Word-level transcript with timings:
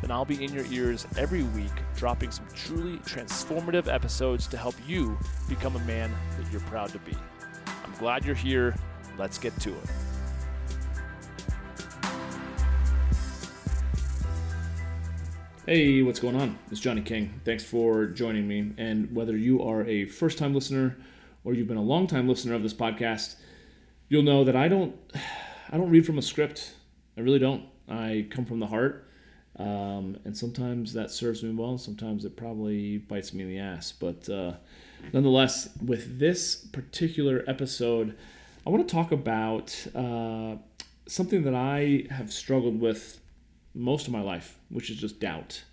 then 0.00 0.10
I'll 0.10 0.24
be 0.24 0.42
in 0.42 0.52
your 0.52 0.64
ears 0.66 1.06
every 1.16 1.42
week 1.42 1.72
dropping 1.96 2.30
some 2.30 2.46
truly 2.54 2.98
transformative 2.98 3.92
episodes 3.92 4.46
to 4.48 4.56
help 4.56 4.74
you 4.86 5.18
become 5.48 5.76
a 5.76 5.80
man 5.80 6.10
that 6.38 6.50
you're 6.52 6.60
proud 6.62 6.90
to 6.90 6.98
be. 7.00 7.16
I'm 7.84 7.92
glad 7.98 8.24
you're 8.24 8.34
here. 8.34 8.76
Let's 9.18 9.38
get 9.38 9.58
to 9.60 9.70
it. 9.70 9.90
Hey, 15.66 16.00
what's 16.00 16.18
going 16.18 16.34
on? 16.34 16.58
It's 16.70 16.80
Johnny 16.80 17.02
King. 17.02 17.40
Thanks 17.44 17.62
for 17.62 18.06
joining 18.06 18.48
me. 18.48 18.72
And 18.78 19.14
whether 19.14 19.36
you 19.36 19.62
are 19.62 19.84
a 19.84 20.06
first 20.06 20.38
time 20.38 20.54
listener 20.54 20.96
or 21.44 21.52
you've 21.52 21.68
been 21.68 21.76
a 21.76 21.82
long 21.82 22.06
time 22.06 22.26
listener 22.26 22.54
of 22.54 22.62
this 22.62 22.72
podcast, 22.72 23.36
you'll 24.08 24.22
know 24.22 24.44
that 24.44 24.56
I 24.56 24.68
don't 24.68 24.94
I 25.70 25.76
don't 25.76 25.90
read 25.90 26.06
from 26.06 26.16
a 26.16 26.22
script. 26.22 26.74
I 27.18 27.20
really 27.20 27.38
don't. 27.38 27.64
I 27.86 28.26
come 28.30 28.46
from 28.46 28.60
the 28.60 28.66
heart. 28.68 29.07
Um, 29.58 30.18
and 30.24 30.36
sometimes 30.36 30.92
that 30.92 31.10
serves 31.10 31.42
me 31.42 31.52
well, 31.52 31.78
sometimes 31.78 32.24
it 32.24 32.36
probably 32.36 32.98
bites 32.98 33.34
me 33.34 33.42
in 33.42 33.48
the 33.48 33.58
ass. 33.58 33.92
But 33.92 34.28
uh, 34.28 34.52
nonetheless, 35.12 35.70
with 35.84 36.18
this 36.18 36.56
particular 36.56 37.44
episode, 37.46 38.16
I 38.66 38.70
want 38.70 38.86
to 38.86 38.94
talk 38.94 39.10
about 39.10 39.86
uh, 39.94 40.56
something 41.06 41.42
that 41.42 41.54
I 41.54 42.06
have 42.10 42.32
struggled 42.32 42.80
with 42.80 43.20
most 43.74 44.06
of 44.06 44.12
my 44.12 44.20
life, 44.20 44.58
which 44.68 44.90
is 44.90 44.96
just 44.96 45.20
doubt. 45.20 45.64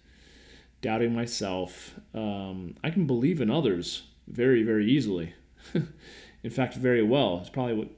Doubting 0.82 1.14
myself. 1.14 1.96
Um, 2.14 2.76
I 2.84 2.90
can 2.90 3.06
believe 3.06 3.42
in 3.42 3.50
others 3.52 4.04
very, 4.28 4.64
very 4.64 4.90
easily. 4.90 5.34
in 6.44 6.50
fact, 6.50 6.76
very 6.76 7.04
well. 7.04 7.40
It's 7.40 7.50
probably 7.50 7.74
what 7.74 7.90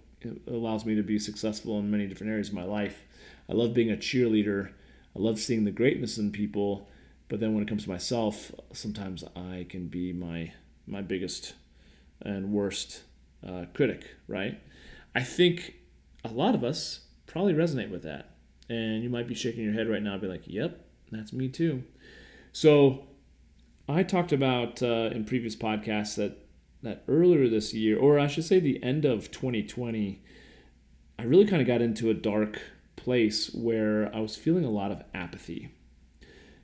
allows 0.48 0.86
me 0.86 0.96
to 0.96 1.04
be 1.04 1.20
successful 1.20 1.80
in 1.80 1.92
many 1.92 2.08
different 2.08 2.32
areas 2.32 2.50
of 2.50 2.56
my 2.56 2.64
life. 2.64 3.04
I 3.50 3.54
love 3.54 3.74
being 3.74 3.92
a 3.92 3.98
cheerleader. 3.98 4.72
I 5.18 5.22
love 5.22 5.40
seeing 5.40 5.64
the 5.64 5.72
greatness 5.72 6.18
in 6.18 6.32
people. 6.32 6.88
But 7.30 7.40
then 7.40 7.54
when 7.54 7.64
it 7.64 7.70
comes 7.70 7.84
to 7.84 7.90
myself, 7.90 8.52
sometimes 8.72 9.24
I 9.36 9.66
can 9.70 9.88
be 9.88 10.14
my 10.14 10.54
my 10.86 11.02
biggest 11.02 11.54
and 12.22 12.52
worst 12.52 13.04
uh, 13.46 13.66
critic, 13.74 14.16
right? 14.28 14.62
I 15.14 15.24
think 15.24 15.76
a 16.24 16.30
lot 16.30 16.56
of 16.56 16.64
us 16.64 17.02
probably 17.26 17.54
resonate 17.54 17.90
with 17.90 18.04
that 18.04 18.38
and 18.70 19.04
you 19.04 19.10
might 19.10 19.28
be 19.28 19.36
shaking 19.36 19.64
your 19.64 19.74
head 19.74 19.90
right 19.90 20.02
now 20.02 20.14
and 20.14 20.22
be 20.22 20.28
like, 20.28 20.44
yep, 20.46 20.86
that's 21.12 21.34
me 21.34 21.48
too. 21.48 21.84
So 22.52 23.08
I 23.88 24.04
talked 24.04 24.32
about 24.32 24.82
uh, 24.82 25.10
in 25.14 25.26
previous 25.26 25.56
podcasts 25.56 26.16
that 26.16 26.38
that 26.84 27.04
earlier 27.08 27.50
this 27.50 27.74
year, 27.74 27.98
or 27.98 28.20
I 28.20 28.28
should 28.28 28.46
say 28.46 28.60
the 28.60 28.82
end 28.84 29.04
of 29.04 29.32
2020, 29.32 30.22
I 31.18 31.24
really 31.24 31.48
kind 31.48 31.60
of 31.60 31.68
got 31.68 31.82
into 31.82 32.10
a 32.12 32.14
dark 32.14 32.62
place 33.08 33.50
where 33.54 34.14
I 34.14 34.20
was 34.20 34.36
feeling 34.36 34.66
a 34.66 34.70
lot 34.70 34.92
of 34.92 35.02
apathy. 35.14 35.74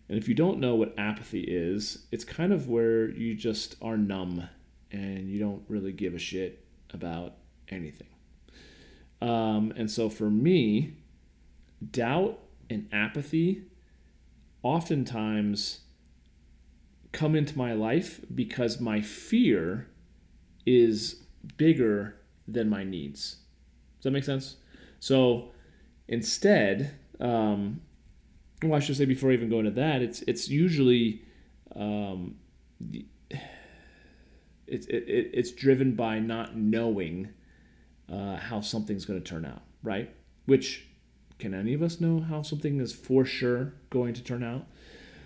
And 0.09 0.17
if 0.17 0.27
you 0.27 0.35
don't 0.35 0.59
know 0.59 0.75
what 0.75 0.93
apathy 0.97 1.39
is, 1.39 2.05
it's 2.11 2.25
kind 2.25 2.51
of 2.51 2.67
where 2.67 3.09
you 3.09 3.33
just 3.33 3.77
are 3.81 3.95
numb 3.95 4.49
and 4.91 5.29
you 5.29 5.39
don't 5.39 5.63
really 5.69 5.93
give 5.93 6.13
a 6.13 6.19
shit 6.19 6.65
about 6.93 7.35
anything. 7.69 8.09
Um, 9.21 9.71
and 9.77 9.89
so 9.89 10.09
for 10.09 10.29
me, 10.29 10.95
doubt 11.91 12.39
and 12.69 12.89
apathy 12.91 13.63
oftentimes 14.63 15.79
come 17.13 17.35
into 17.35 17.57
my 17.57 17.71
life 17.71 18.19
because 18.35 18.81
my 18.81 18.99
fear 18.99 19.87
is 20.65 21.23
bigger 21.55 22.17
than 22.49 22.69
my 22.69 22.83
needs. 22.83 23.37
Does 23.99 24.03
that 24.03 24.11
make 24.11 24.25
sense? 24.25 24.57
So 24.99 25.53
instead, 26.07 26.95
um, 27.19 27.81
well, 28.61 28.75
I 28.75 28.79
should 28.79 28.97
say 28.97 29.05
before 29.05 29.31
I 29.31 29.33
even 29.33 29.49
go 29.49 29.59
into 29.59 29.71
that, 29.71 30.01
it's 30.01 30.21
it's 30.23 30.49
usually 30.49 31.23
um, 31.75 32.35
it's 34.67 34.87
it, 34.87 35.31
it's 35.33 35.51
driven 35.51 35.95
by 35.95 36.19
not 36.19 36.55
knowing 36.55 37.29
uh, 38.11 38.37
how 38.37 38.61
something's 38.61 39.05
going 39.05 39.21
to 39.21 39.27
turn 39.27 39.45
out, 39.45 39.61
right? 39.81 40.13
Which 40.45 40.87
can 41.39 41.53
any 41.53 41.73
of 41.73 41.81
us 41.81 41.99
know 41.99 42.19
how 42.21 42.41
something 42.41 42.79
is 42.79 42.93
for 42.93 43.25
sure 43.25 43.73
going 43.89 44.13
to 44.13 44.23
turn 44.23 44.43
out? 44.43 44.65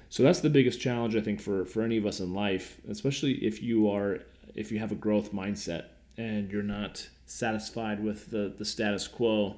So 0.09 0.23
that's 0.23 0.39
the 0.39 0.49
biggest 0.49 0.79
challenge 0.79 1.15
I 1.15 1.21
think 1.21 1.41
for 1.41 1.65
for 1.65 1.83
any 1.83 1.97
of 1.97 2.05
us 2.05 2.19
in 2.19 2.33
life, 2.33 2.79
especially 2.89 3.33
if 3.33 3.61
you 3.61 3.89
are 3.89 4.19
if 4.55 4.71
you 4.71 4.79
have 4.79 4.91
a 4.91 4.95
growth 4.95 5.33
mindset 5.33 5.85
and 6.17 6.51
you're 6.51 6.63
not 6.63 7.07
satisfied 7.25 8.03
with 8.03 8.31
the 8.31 8.53
the 8.57 8.65
status 8.65 9.07
quo. 9.07 9.57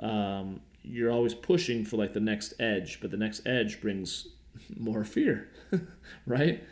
Um, 0.00 0.60
you're 0.82 1.10
always 1.10 1.34
pushing 1.34 1.84
for 1.84 1.96
like 1.96 2.12
the 2.12 2.20
next 2.20 2.54
edge, 2.58 3.00
but 3.00 3.10
the 3.10 3.16
next 3.16 3.46
edge 3.46 3.80
brings 3.80 4.28
more 4.76 5.04
fear, 5.04 5.48
right? 6.26 6.62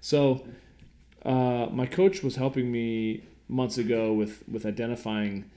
So 0.00 0.46
uh, 1.24 1.66
my 1.70 1.86
coach 1.86 2.22
was 2.22 2.36
helping 2.36 2.70
me 2.70 3.24
months 3.48 3.78
ago 3.78 4.12
with 4.12 4.44
with 4.48 4.64
identifying 4.64 5.50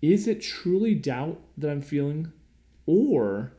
is 0.00 0.28
it 0.28 0.40
truly 0.40 0.94
doubt 0.94 1.40
that 1.58 1.70
I'm 1.70 1.82
feeling 1.82 2.32
or 2.86 3.52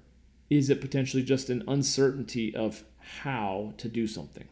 is 0.50 0.70
it 0.70 0.80
potentially 0.80 1.24
just 1.24 1.50
an 1.50 1.64
uncertainty 1.68 2.56
of 2.56 2.84
how 3.00 3.74
to 3.78 3.90
do 3.90 4.08
something? 4.08 4.48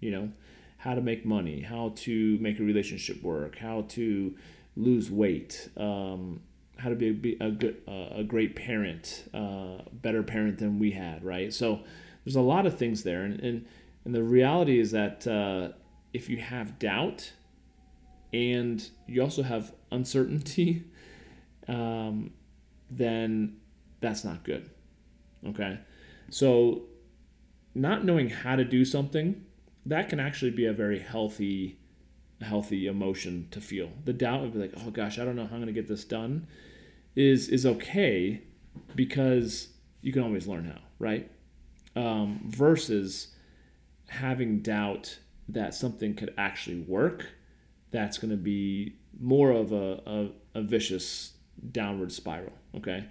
You 0.00 0.10
know, 0.10 0.32
how 0.78 0.94
to 0.94 1.00
make 1.00 1.24
money, 1.24 1.60
how 1.60 1.92
to 1.96 2.38
make 2.38 2.60
a 2.60 2.62
relationship 2.62 3.22
work, 3.22 3.58
how 3.58 3.82
to 3.90 4.34
lose 4.76 5.10
weight, 5.10 5.68
um, 5.76 6.40
how 6.82 6.88
to 6.88 6.96
be 6.96 7.36
a, 7.40 7.46
a 7.46 7.50
good, 7.50 7.82
uh, 7.86 8.16
a 8.16 8.24
great 8.24 8.56
parent, 8.56 9.28
uh, 9.32 9.78
better 9.92 10.22
parent 10.22 10.58
than 10.58 10.78
we 10.78 10.90
had, 10.90 11.24
right? 11.24 11.52
So 11.52 11.80
there's 12.24 12.36
a 12.36 12.40
lot 12.40 12.66
of 12.66 12.78
things 12.78 13.02
there, 13.02 13.22
and 13.22 13.40
and, 13.40 13.66
and 14.04 14.14
the 14.14 14.22
reality 14.22 14.78
is 14.78 14.90
that 14.90 15.26
uh, 15.26 15.72
if 16.12 16.28
you 16.28 16.38
have 16.38 16.78
doubt, 16.78 17.32
and 18.32 18.88
you 19.06 19.22
also 19.22 19.42
have 19.42 19.72
uncertainty, 19.90 20.84
um, 21.68 22.32
then 22.90 23.56
that's 24.00 24.24
not 24.24 24.44
good. 24.44 24.68
Okay. 25.46 25.78
So, 26.30 26.82
not 27.74 28.04
knowing 28.04 28.30
how 28.30 28.56
to 28.56 28.64
do 28.64 28.84
something, 28.84 29.44
that 29.86 30.08
can 30.08 30.20
actually 30.20 30.50
be 30.50 30.66
a 30.66 30.72
very 30.72 30.98
healthy, 30.98 31.78
healthy 32.40 32.86
emotion 32.86 33.48
to 33.50 33.60
feel. 33.60 33.90
The 34.04 34.12
doubt 34.12 34.42
would 34.42 34.52
be 34.52 34.58
like, 34.58 34.72
oh 34.84 34.90
gosh, 34.90 35.18
I 35.18 35.24
don't 35.24 35.36
know 35.36 35.46
how 35.46 35.56
I'm 35.56 35.62
going 35.62 35.66
to 35.66 35.72
get 35.72 35.88
this 35.88 36.04
done, 36.04 36.46
is 37.14 37.48
is 37.48 37.66
okay 37.66 38.42
because 38.94 39.68
you 40.00 40.12
can 40.12 40.22
always 40.22 40.46
learn 40.46 40.64
how, 40.64 40.80
right? 40.98 41.30
Um, 41.94 42.40
versus 42.46 43.28
having 44.08 44.60
doubt 44.60 45.18
that 45.48 45.74
something 45.74 46.14
could 46.14 46.34
actually 46.38 46.80
work, 46.80 47.26
that's 47.90 48.18
going 48.18 48.30
to 48.30 48.36
be 48.36 48.96
more 49.20 49.50
of 49.50 49.72
a, 49.72 50.00
a, 50.06 50.58
a 50.58 50.62
vicious 50.62 51.32
downward 51.70 52.12
spiral. 52.12 52.52
Okay. 52.76 53.04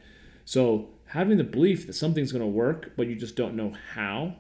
So 0.45 0.89
having 1.06 1.38
the 1.38 1.44
belief 1.44 1.88
that 1.88 1.94
something's 1.94 2.31
going 2.31 2.44
to 2.44 2.47
work, 2.47 2.94
but 2.97 3.07
you 3.07 3.16
just 3.16 3.35
don't 3.35 3.56
know 3.56 3.74
how, 3.94 4.36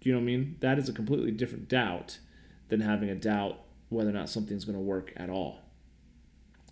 do 0.00 0.08
you 0.08 0.14
know 0.14 0.20
what 0.20 0.24
I 0.24 0.26
mean? 0.26 0.56
That 0.60 0.78
is 0.78 0.88
a 0.88 0.92
completely 0.92 1.32
different 1.32 1.68
doubt 1.68 2.18
than 2.68 2.80
having 2.80 3.10
a 3.10 3.14
doubt 3.14 3.60
whether 3.88 4.10
or 4.10 4.12
not 4.12 4.28
something's 4.28 4.64
going 4.64 4.78
to 4.78 4.82
work 4.82 5.12
at 5.16 5.30
all. 5.30 5.58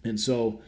And 0.04 0.18
so 0.18 0.62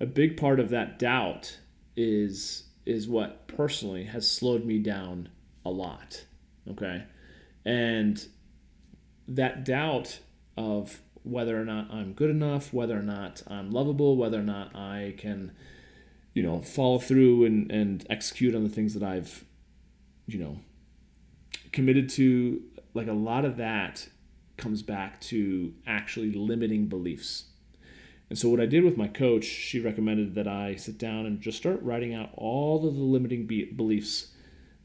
a 0.00 0.06
big 0.06 0.36
part 0.36 0.60
of 0.60 0.70
that 0.70 0.98
doubt 0.98 1.58
is 1.96 2.64
is 2.86 3.06
what 3.06 3.46
personally 3.48 4.04
has 4.04 4.30
slowed 4.30 4.64
me 4.64 4.78
down 4.78 5.28
a 5.64 5.70
lot. 5.70 6.24
Okay? 6.70 7.04
And 7.64 8.26
that 9.26 9.64
doubt 9.64 10.20
of 10.56 11.02
whether 11.22 11.60
or 11.60 11.64
not 11.66 11.90
I'm 11.90 12.14
good 12.14 12.30
enough, 12.30 12.72
whether 12.72 12.98
or 12.98 13.02
not 13.02 13.42
I'm 13.46 13.70
lovable, 13.70 14.16
whether 14.16 14.40
or 14.40 14.44
not 14.44 14.74
I 14.74 15.14
can 15.18 15.52
you 16.38 16.44
know, 16.44 16.62
follow 16.62 17.00
through 17.00 17.46
and, 17.46 17.68
and 17.72 18.06
execute 18.08 18.54
on 18.54 18.62
the 18.62 18.70
things 18.70 18.94
that 18.94 19.02
I've, 19.02 19.44
you 20.28 20.38
know, 20.38 20.60
committed 21.72 22.08
to. 22.10 22.62
Like 22.94 23.08
a 23.08 23.12
lot 23.12 23.44
of 23.44 23.56
that 23.56 24.08
comes 24.56 24.82
back 24.82 25.20
to 25.22 25.74
actually 25.84 26.30
limiting 26.30 26.86
beliefs. 26.86 27.46
And 28.28 28.38
so, 28.38 28.48
what 28.48 28.60
I 28.60 28.66
did 28.66 28.84
with 28.84 28.96
my 28.96 29.08
coach, 29.08 29.44
she 29.44 29.80
recommended 29.80 30.34
that 30.34 30.46
I 30.46 30.74
sit 30.76 30.98
down 30.98 31.24
and 31.24 31.40
just 31.40 31.58
start 31.58 31.82
writing 31.82 32.14
out 32.14 32.30
all 32.34 32.86
of 32.86 32.94
the 32.94 33.02
limiting 33.02 33.46
be- 33.46 33.72
beliefs 33.72 34.32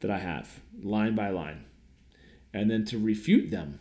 that 0.00 0.10
I 0.10 0.18
have, 0.18 0.60
line 0.82 1.14
by 1.14 1.30
line, 1.30 1.64
and 2.52 2.70
then 2.70 2.84
to 2.86 2.98
refute 2.98 3.50
them. 3.50 3.80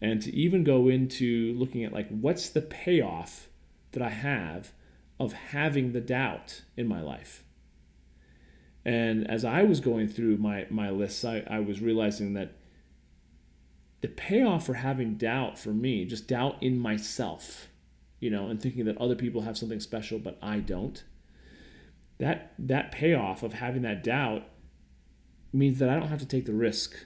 And 0.00 0.20
to 0.22 0.34
even 0.34 0.62
go 0.62 0.88
into 0.88 1.54
looking 1.56 1.82
at 1.82 1.92
like 1.92 2.08
what's 2.08 2.50
the 2.50 2.60
payoff 2.60 3.48
that 3.92 4.02
I 4.02 4.10
have 4.10 4.72
of 5.18 5.32
having 5.32 5.92
the 5.92 6.00
doubt 6.00 6.62
in 6.76 6.86
my 6.86 7.00
life. 7.00 7.44
And 8.84 9.28
as 9.28 9.44
I 9.44 9.62
was 9.62 9.80
going 9.80 10.08
through 10.08 10.36
my, 10.36 10.66
my 10.70 10.90
lists, 10.90 11.24
I, 11.24 11.44
I 11.48 11.60
was 11.60 11.80
realizing 11.80 12.34
that 12.34 12.52
the 14.02 14.08
payoff 14.08 14.66
for 14.66 14.74
having 14.74 15.16
doubt 15.16 15.58
for 15.58 15.70
me, 15.70 16.04
just 16.04 16.28
doubt 16.28 16.62
in 16.62 16.78
myself, 16.78 17.68
you 18.20 18.30
know, 18.30 18.48
and 18.48 18.60
thinking 18.60 18.84
that 18.86 18.98
other 18.98 19.14
people 19.14 19.42
have 19.42 19.58
something 19.58 19.80
special 19.80 20.18
but 20.18 20.38
I 20.42 20.58
don't. 20.58 21.02
That 22.18 22.52
that 22.58 22.92
payoff 22.92 23.42
of 23.42 23.54
having 23.54 23.82
that 23.82 24.02
doubt 24.02 24.44
means 25.52 25.78
that 25.78 25.88
I 25.88 25.98
don't 25.98 26.08
have 26.08 26.20
to 26.20 26.26
take 26.26 26.46
the 26.46 26.54
risk 26.54 26.96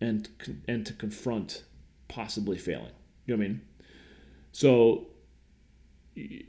and 0.00 0.28
and 0.68 0.86
to 0.86 0.92
confront 0.92 1.64
possibly 2.08 2.58
failing. 2.58 2.92
You 3.26 3.36
know 3.36 3.38
what 3.38 3.44
I 3.44 3.48
mean? 3.48 3.60
So 4.52 5.08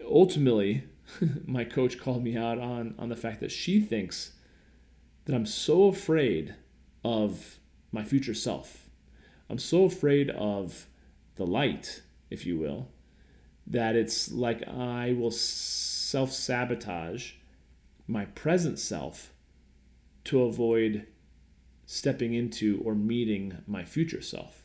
ultimately, 0.07 0.83
my 1.45 1.63
coach 1.63 1.99
called 1.99 2.23
me 2.23 2.37
out 2.37 2.59
on 2.59 2.95
on 2.99 3.09
the 3.09 3.15
fact 3.15 3.39
that 3.39 3.51
she 3.51 3.81
thinks 3.81 4.33
that 5.25 5.33
I'm 5.33 5.45
so 5.45 5.87
afraid 5.87 6.55
of 7.03 7.59
my 7.91 8.03
future 8.03 8.33
self. 8.33 8.89
I'm 9.49 9.59
so 9.59 9.85
afraid 9.85 10.29
of 10.31 10.87
the 11.35 11.45
light, 11.45 12.01
if 12.29 12.45
you 12.45 12.57
will, 12.57 12.89
that 13.67 13.95
it's 13.95 14.31
like 14.31 14.67
I 14.67 15.15
will 15.17 15.31
self 15.31 16.31
sabotage 16.31 17.33
my 18.07 18.25
present 18.25 18.79
self 18.79 19.33
to 20.25 20.43
avoid 20.43 21.07
stepping 21.85 22.33
into 22.33 22.81
or 22.83 22.95
meeting 22.95 23.57
my 23.67 23.83
future 23.83 24.21
self. 24.21 24.63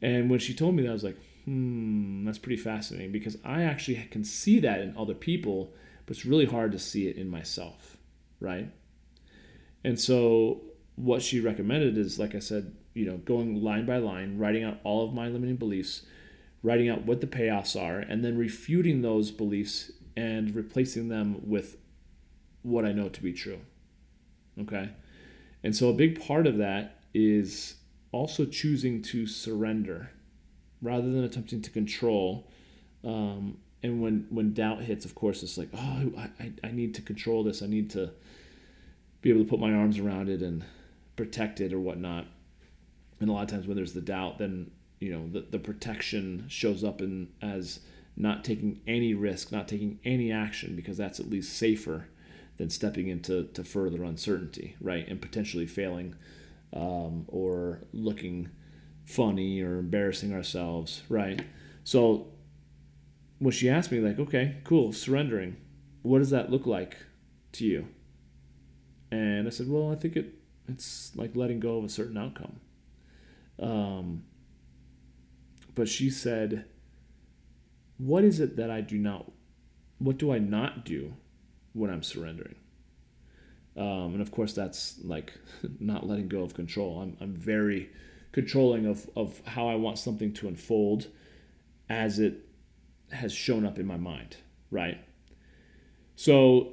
And 0.00 0.30
when 0.30 0.38
she 0.38 0.54
told 0.54 0.74
me 0.74 0.82
that, 0.82 0.90
I 0.90 0.92
was 0.92 1.04
like, 1.04 1.18
hmm, 1.44 2.24
that's 2.24 2.38
pretty 2.38 2.60
fascinating 2.60 3.12
because 3.12 3.36
I 3.44 3.62
actually 3.62 3.96
can 4.10 4.24
see 4.24 4.60
that 4.60 4.80
in 4.80 4.96
other 4.96 5.14
people, 5.14 5.72
but 6.06 6.16
it's 6.16 6.26
really 6.26 6.46
hard 6.46 6.72
to 6.72 6.78
see 6.78 7.08
it 7.08 7.16
in 7.16 7.28
myself, 7.28 7.96
right? 8.40 8.70
And 9.82 9.98
so 9.98 10.62
what 10.96 11.22
she 11.22 11.40
recommended 11.40 11.96
is, 11.98 12.18
like 12.18 12.34
I 12.34 12.40
said, 12.40 12.74
you 12.94 13.06
know, 13.06 13.16
going 13.18 13.62
line 13.62 13.86
by 13.86 13.98
line, 13.98 14.38
writing 14.38 14.64
out 14.64 14.78
all 14.84 15.04
of 15.06 15.14
my 15.14 15.28
limiting 15.28 15.56
beliefs, 15.56 16.02
writing 16.62 16.88
out 16.88 17.04
what 17.04 17.20
the 17.20 17.26
payoffs 17.26 17.80
are, 17.80 17.98
and 17.98 18.24
then 18.24 18.36
refuting 18.36 19.02
those 19.02 19.30
beliefs 19.30 19.92
and 20.16 20.54
replacing 20.54 21.08
them 21.08 21.40
with 21.44 21.76
what 22.62 22.84
I 22.84 22.92
know 22.92 23.08
to 23.08 23.22
be 23.22 23.32
true. 23.32 23.60
Okay? 24.60 24.90
And 25.62 25.74
so 25.74 25.88
a 25.88 25.92
big 25.92 26.20
part 26.20 26.46
of 26.46 26.58
that 26.58 27.00
is 27.14 27.76
also 28.12 28.44
choosing 28.44 29.02
to 29.02 29.26
surrender 29.26 30.10
rather 30.82 31.10
than 31.10 31.24
attempting 31.24 31.62
to 31.62 31.70
control. 31.70 32.50
Um, 33.04 33.58
and 33.82 34.02
when, 34.02 34.26
when 34.30 34.52
doubt 34.52 34.82
hits, 34.82 35.04
of 35.04 35.14
course, 35.14 35.42
it's 35.42 35.56
like, 35.56 35.68
oh, 35.74 36.12
I, 36.40 36.52
I 36.64 36.70
need 36.72 36.94
to 36.96 37.02
control 37.02 37.44
this. 37.44 37.62
I 37.62 37.66
need 37.66 37.90
to 37.90 38.10
be 39.20 39.30
able 39.30 39.42
to 39.42 39.48
put 39.48 39.60
my 39.60 39.72
arms 39.72 39.98
around 39.98 40.28
it 40.28 40.42
and 40.42 40.64
protect 41.16 41.60
it 41.60 41.72
or 41.72 41.80
whatnot. 41.80 42.26
And 43.20 43.28
a 43.28 43.32
lot 43.32 43.42
of 43.42 43.48
times 43.48 43.66
when 43.66 43.76
there's 43.76 43.92
the 43.92 44.00
doubt, 44.00 44.38
then 44.38 44.70
you 44.98 45.12
know 45.12 45.28
the, 45.28 45.46
the 45.50 45.58
protection 45.58 46.44
shows 46.48 46.82
up 46.84 47.00
in 47.00 47.28
as 47.40 47.80
not 48.16 48.44
taking 48.44 48.80
any 48.86 49.14
risk, 49.14 49.52
not 49.52 49.68
taking 49.68 50.00
any 50.04 50.32
action 50.32 50.74
because 50.74 50.96
that's 50.96 51.20
at 51.20 51.30
least 51.30 51.56
safer 51.56 52.08
than 52.56 52.68
stepping 52.68 53.06
into 53.06 53.44
to 53.54 53.62
further 53.62 54.02
uncertainty, 54.02 54.76
right? 54.80 55.06
And 55.08 55.22
potentially 55.22 55.66
failing 55.66 56.16
um, 56.72 57.24
or 57.28 57.84
looking 57.92 58.50
funny 59.06 59.62
or 59.62 59.78
embarrassing 59.78 60.34
ourselves, 60.34 61.02
right? 61.08 61.40
So 61.84 62.26
when 63.38 63.52
she 63.52 63.70
asked 63.70 63.92
me, 63.92 64.00
like, 64.00 64.18
okay, 64.18 64.56
cool, 64.64 64.92
surrendering, 64.92 65.56
what 66.02 66.18
does 66.18 66.30
that 66.30 66.50
look 66.50 66.66
like 66.66 66.96
to 67.52 67.64
you? 67.64 67.86
And 69.12 69.46
I 69.46 69.50
said, 69.50 69.68
well, 69.68 69.92
I 69.92 69.94
think 69.94 70.16
it 70.16 70.34
it's 70.68 71.12
like 71.16 71.34
letting 71.34 71.60
go 71.60 71.78
of 71.78 71.84
a 71.84 71.88
certain 71.88 72.18
outcome. 72.18 72.60
Um, 73.58 74.24
but 75.78 75.88
she 75.88 76.10
said, 76.10 76.66
what 77.96 78.24
is 78.24 78.40
it 78.40 78.56
that 78.56 78.70
I 78.70 78.80
do 78.80 78.98
not, 78.98 79.30
what 79.98 80.18
do 80.18 80.32
I 80.32 80.38
not 80.38 80.84
do 80.84 81.14
when 81.72 81.90
I'm 81.90 82.02
surrendering. 82.02 82.56
Um, 83.76 84.12
and 84.14 84.20
of 84.20 84.32
course, 84.32 84.52
that's 84.52 84.98
like 85.04 85.32
not 85.78 86.06
letting 86.06 86.28
go 86.28 86.42
of 86.42 86.52
control. 86.54 87.00
I'm, 87.00 87.16
I'm 87.20 87.34
very 87.34 87.90
controlling 88.32 88.86
of, 88.86 89.08
of 89.16 89.40
how 89.46 89.68
I 89.68 89.76
want 89.76 89.98
something 89.98 90.32
to 90.34 90.48
unfold 90.48 91.06
as 91.88 92.18
it 92.18 92.44
has 93.12 93.32
shown 93.32 93.64
up 93.64 93.78
in 93.78 93.86
my 93.86 93.96
mind, 93.96 94.36
right? 94.70 94.98
So 96.16 96.72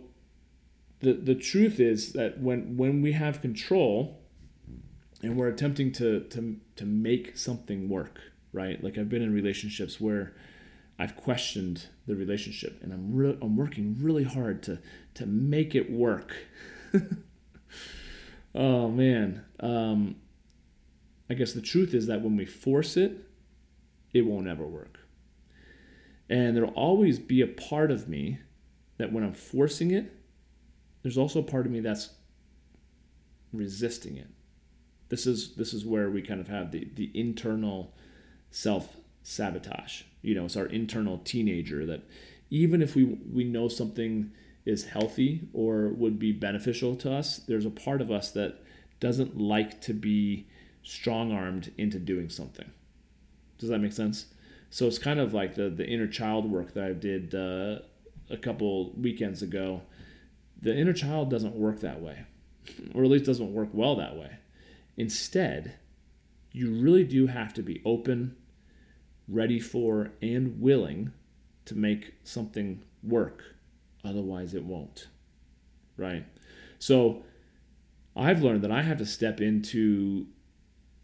the, 1.00 1.14
the 1.14 1.36
truth 1.36 1.80
is 1.80 2.14
that 2.14 2.40
when, 2.40 2.76
when 2.76 3.04
we 3.04 3.12
have 3.12 3.42
control 3.42 4.20
and 5.22 5.38
we're 5.38 5.48
attempting 5.48 5.92
to, 5.94 6.22
to, 6.22 6.58
to 6.76 6.86
make 6.86 7.38
something 7.38 7.88
work, 7.88 8.20
right? 8.56 8.82
Like 8.84 8.98
I've 8.98 9.10
been 9.10 9.22
in 9.22 9.34
relationships 9.34 10.00
where 10.00 10.34
I've 10.98 11.16
questioned 11.18 11.88
the 12.08 12.16
relationship 12.16 12.82
and 12.82 12.94
I'm 12.94 13.14
re- 13.14 13.38
I'm 13.42 13.58
working 13.58 13.98
really 14.00 14.24
hard 14.24 14.64
to 14.64 14.80
to 15.16 15.26
make 15.26 15.76
it 15.76 15.92
work. 15.92 16.34
oh 18.56 18.90
man. 18.90 19.44
Um, 19.60 20.16
I 21.30 21.34
guess 21.34 21.54
the 21.54 21.62
truth 21.62 21.94
is 21.94 22.08
that 22.08 22.22
when 22.22 22.38
we 22.38 22.46
force 22.46 22.98
it, 22.98 23.28
it 24.14 24.22
won't 24.22 24.48
ever 24.48 24.66
work. 24.66 25.00
And 26.30 26.56
there'll 26.56 26.72
always 26.72 27.20
be 27.20 27.42
a 27.42 27.48
part 27.48 27.92
of 27.92 28.08
me 28.08 28.40
that 28.98 29.12
when 29.12 29.24
I'm 29.24 29.34
forcing 29.34 29.92
it, 29.92 30.12
there's 31.04 31.18
also 31.18 31.40
a 31.40 31.44
part 31.44 31.66
of 31.66 31.72
me 31.72 31.82
that's 31.82 32.12
resisting 33.52 34.18
it. 34.18 34.28
This 35.10 35.28
is 35.28 35.56
this 35.56 35.74
is 35.74 35.86
where 35.86 36.10
we 36.10 36.22
kind 36.22 36.40
of 36.40 36.48
have 36.48 36.72
the 36.72 36.90
the 36.96 37.12
internal 37.14 37.94
self 38.56 38.96
sabotage. 39.22 40.04
You 40.22 40.34
know, 40.34 40.46
it's 40.46 40.56
our 40.56 40.68
internal 40.68 41.18
teenager 41.20 41.86
that 41.86 42.04
even 42.50 42.82
if 42.82 42.96
we 42.96 43.04
we 43.04 43.44
know 43.44 43.68
something 43.68 44.32
is 44.66 44.86
healthy 44.86 45.48
or 45.54 45.90
would 45.90 46.18
be 46.18 46.32
beneficial 46.32 46.96
to 46.96 47.12
us, 47.12 47.38
there's 47.38 47.66
a 47.66 47.70
part 47.70 48.02
of 48.02 48.10
us 48.10 48.32
that 48.32 48.64
doesn't 49.00 49.38
like 49.38 49.82
to 49.82 49.94
be 49.94 50.48
strong 50.84 51.32
armed 51.34 51.72
into 51.78 52.00
doing 52.00 52.30
something. 52.30 52.72
Does 53.58 53.70
that 53.70 53.80
make 53.80 53.94
sense? 53.94 54.28
So 54.70 54.88
it's 54.88 55.00
kind 55.00 55.20
of 55.20 55.34
like 55.34 55.56
the 55.56 55.70
the 55.70 55.86
inner 55.86 56.08
child 56.08 56.50
work 56.50 56.74
that 56.76 56.84
I 56.86 56.94
did 56.94 57.36
uh, 57.36 57.80
a 58.30 58.38
couple 58.38 58.94
weekends 58.94 59.42
ago. 59.42 59.82
The 60.62 60.76
inner 60.76 60.94
child 60.94 61.30
doesn't 61.30 61.56
work 61.56 61.82
that 61.82 62.02
way, 62.02 62.24
or 62.94 63.04
at 63.04 63.10
least 63.10 63.26
doesn't 63.26 63.54
work 63.54 63.70
well 63.74 63.98
that 63.98 64.16
way. 64.16 64.38
Instead, 64.96 65.76
you 66.54 66.72
really 66.72 67.04
do 67.04 67.28
have 67.28 67.54
to 67.56 67.62
be 67.62 67.82
open 67.84 68.38
ready 69.28 69.60
for, 69.60 70.12
and 70.22 70.60
willing 70.62 71.12
to 71.66 71.76
make 71.76 72.14
something 72.24 72.84
work. 73.04 73.44
Otherwise, 74.04 74.54
it 74.54 74.64
won't. 74.64 75.08
Right? 75.98 76.26
So, 76.80 77.24
I've 78.16 78.42
learned 78.42 78.64
that 78.64 78.72
I 78.72 78.82
have 78.82 78.98
to 79.00 79.06
step 79.06 79.42
into, 79.42 80.28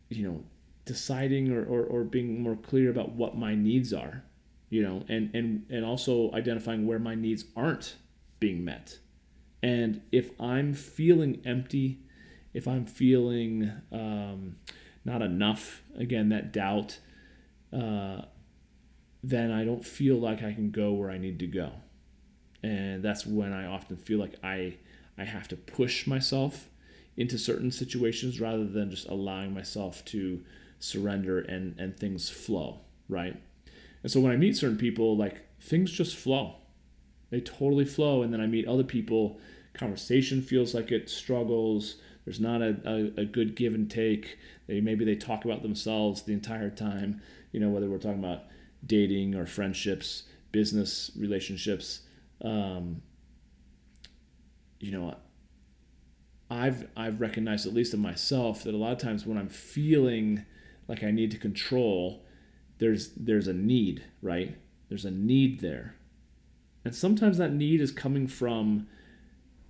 you 0.10 0.28
know, 0.28 0.44
deciding 0.86 1.52
or, 1.52 1.64
or, 1.64 1.84
or 1.84 2.04
being 2.04 2.42
more 2.42 2.56
clear 2.56 2.90
about 2.90 3.12
what 3.12 3.38
my 3.38 3.54
needs 3.54 3.94
are, 3.94 4.24
you 4.70 4.82
know, 4.82 5.04
and, 5.10 5.34
and, 5.36 5.66
and 5.70 5.86
also 5.86 6.32
identifying 6.34 6.88
where 6.88 7.00
my 7.00 7.16
needs 7.16 7.46
aren't 7.56 7.98
being 8.40 8.64
met. 8.64 9.00
And 9.62 10.02
if 10.12 10.32
I'm 10.40 10.74
feeling 10.74 11.42
empty, 11.46 12.00
if 12.54 12.68
I'm 12.68 12.86
feeling 12.86 13.72
um, 13.92 14.56
not 15.06 15.22
enough, 15.22 15.84
again, 15.98 16.30
that 16.30 16.52
doubt, 16.52 17.00
uh, 17.74 18.22
then 19.24 19.52
I 19.52 19.64
don't 19.64 19.86
feel 19.86 20.18
like 20.18 20.44
I 20.44 20.54
can 20.54 20.72
go 20.72 20.94
where 20.94 21.12
I 21.12 21.18
need 21.18 21.40
to 21.40 21.48
go. 21.48 21.72
And 22.64 23.04
that's 23.04 23.26
when 23.26 23.54
I 23.54 23.66
often 23.66 23.98
feel 23.98 24.20
like 24.20 24.36
I 24.44 24.78
I 25.18 25.26
have 25.26 25.48
to 25.50 25.56
push 25.56 26.08
myself 26.08 26.70
into 27.18 27.38
certain 27.38 27.72
situations 27.72 28.40
rather 28.40 28.66
than 28.66 28.90
just 28.90 29.08
allowing 29.08 29.54
myself 29.54 30.04
to 30.06 30.44
surrender 30.80 31.40
and 31.40 31.80
and 31.80 31.98
things 31.98 32.30
flow, 32.30 32.82
right? 33.10 33.36
And 34.04 34.12
so 34.12 34.20
when 34.20 34.32
I 34.32 34.38
meet 34.38 34.58
certain 34.58 34.78
people, 34.78 35.18
like 35.18 35.42
things 35.60 35.92
just 35.92 36.16
flow. 36.16 36.56
They 37.30 37.40
totally 37.40 37.86
flow. 37.86 38.24
And 38.24 38.34
then 38.34 38.42
I 38.42 38.48
meet 38.48 38.68
other 38.68 38.84
people, 38.84 39.40
conversation 39.74 40.42
feels 40.42 40.74
like 40.74 40.92
it 40.92 41.10
struggles. 41.10 41.96
There's 42.26 42.40
not 42.40 42.62
a, 42.62 42.78
a, 42.86 43.22
a 43.22 43.26
good 43.26 43.56
give 43.56 43.74
and 43.74 43.90
take. 43.90 44.38
They 44.68 44.82
maybe 44.82 45.06
they 45.06 45.16
talk 45.16 45.46
about 45.46 45.62
themselves 45.62 46.24
the 46.24 46.34
entire 46.34 46.70
time 46.70 47.22
you 47.52 47.60
know, 47.60 47.70
whether 47.70 47.90
we're 47.90 47.98
talking 47.98 48.20
about 48.20 48.44
dating 48.86 49.36
or 49.36 49.46
friendships, 49.46 50.24
business 50.52 51.12
relationships. 51.18 52.02
Um, 52.42 53.02
you 54.80 54.92
know, 54.92 55.16
I've 56.50 56.88
I've 56.98 57.22
recognized 57.22 57.66
at 57.66 57.74
least 57.74 57.94
in 57.94 58.00
myself 58.00 58.64
that 58.64 58.74
a 58.74 58.78
lot 58.78 58.92
of 58.92 58.98
times 58.98 59.26
when 59.26 59.38
I'm 59.38 59.50
feeling 59.50 60.46
like 60.88 61.04
I 61.04 61.12
need 61.12 61.32
to 61.32 61.38
control, 61.38 62.26
there's 62.80 63.12
there's 63.16 63.48
a 63.48 63.54
need, 63.54 64.04
right? 64.22 64.58
There's 64.90 65.06
a 65.06 65.12
need 65.12 65.62
there. 65.62 65.96
And 66.84 66.96
sometimes 66.96 67.38
that 67.38 67.54
need 67.54 67.80
is 67.80 67.92
coming 67.92 68.28
from 68.28 68.88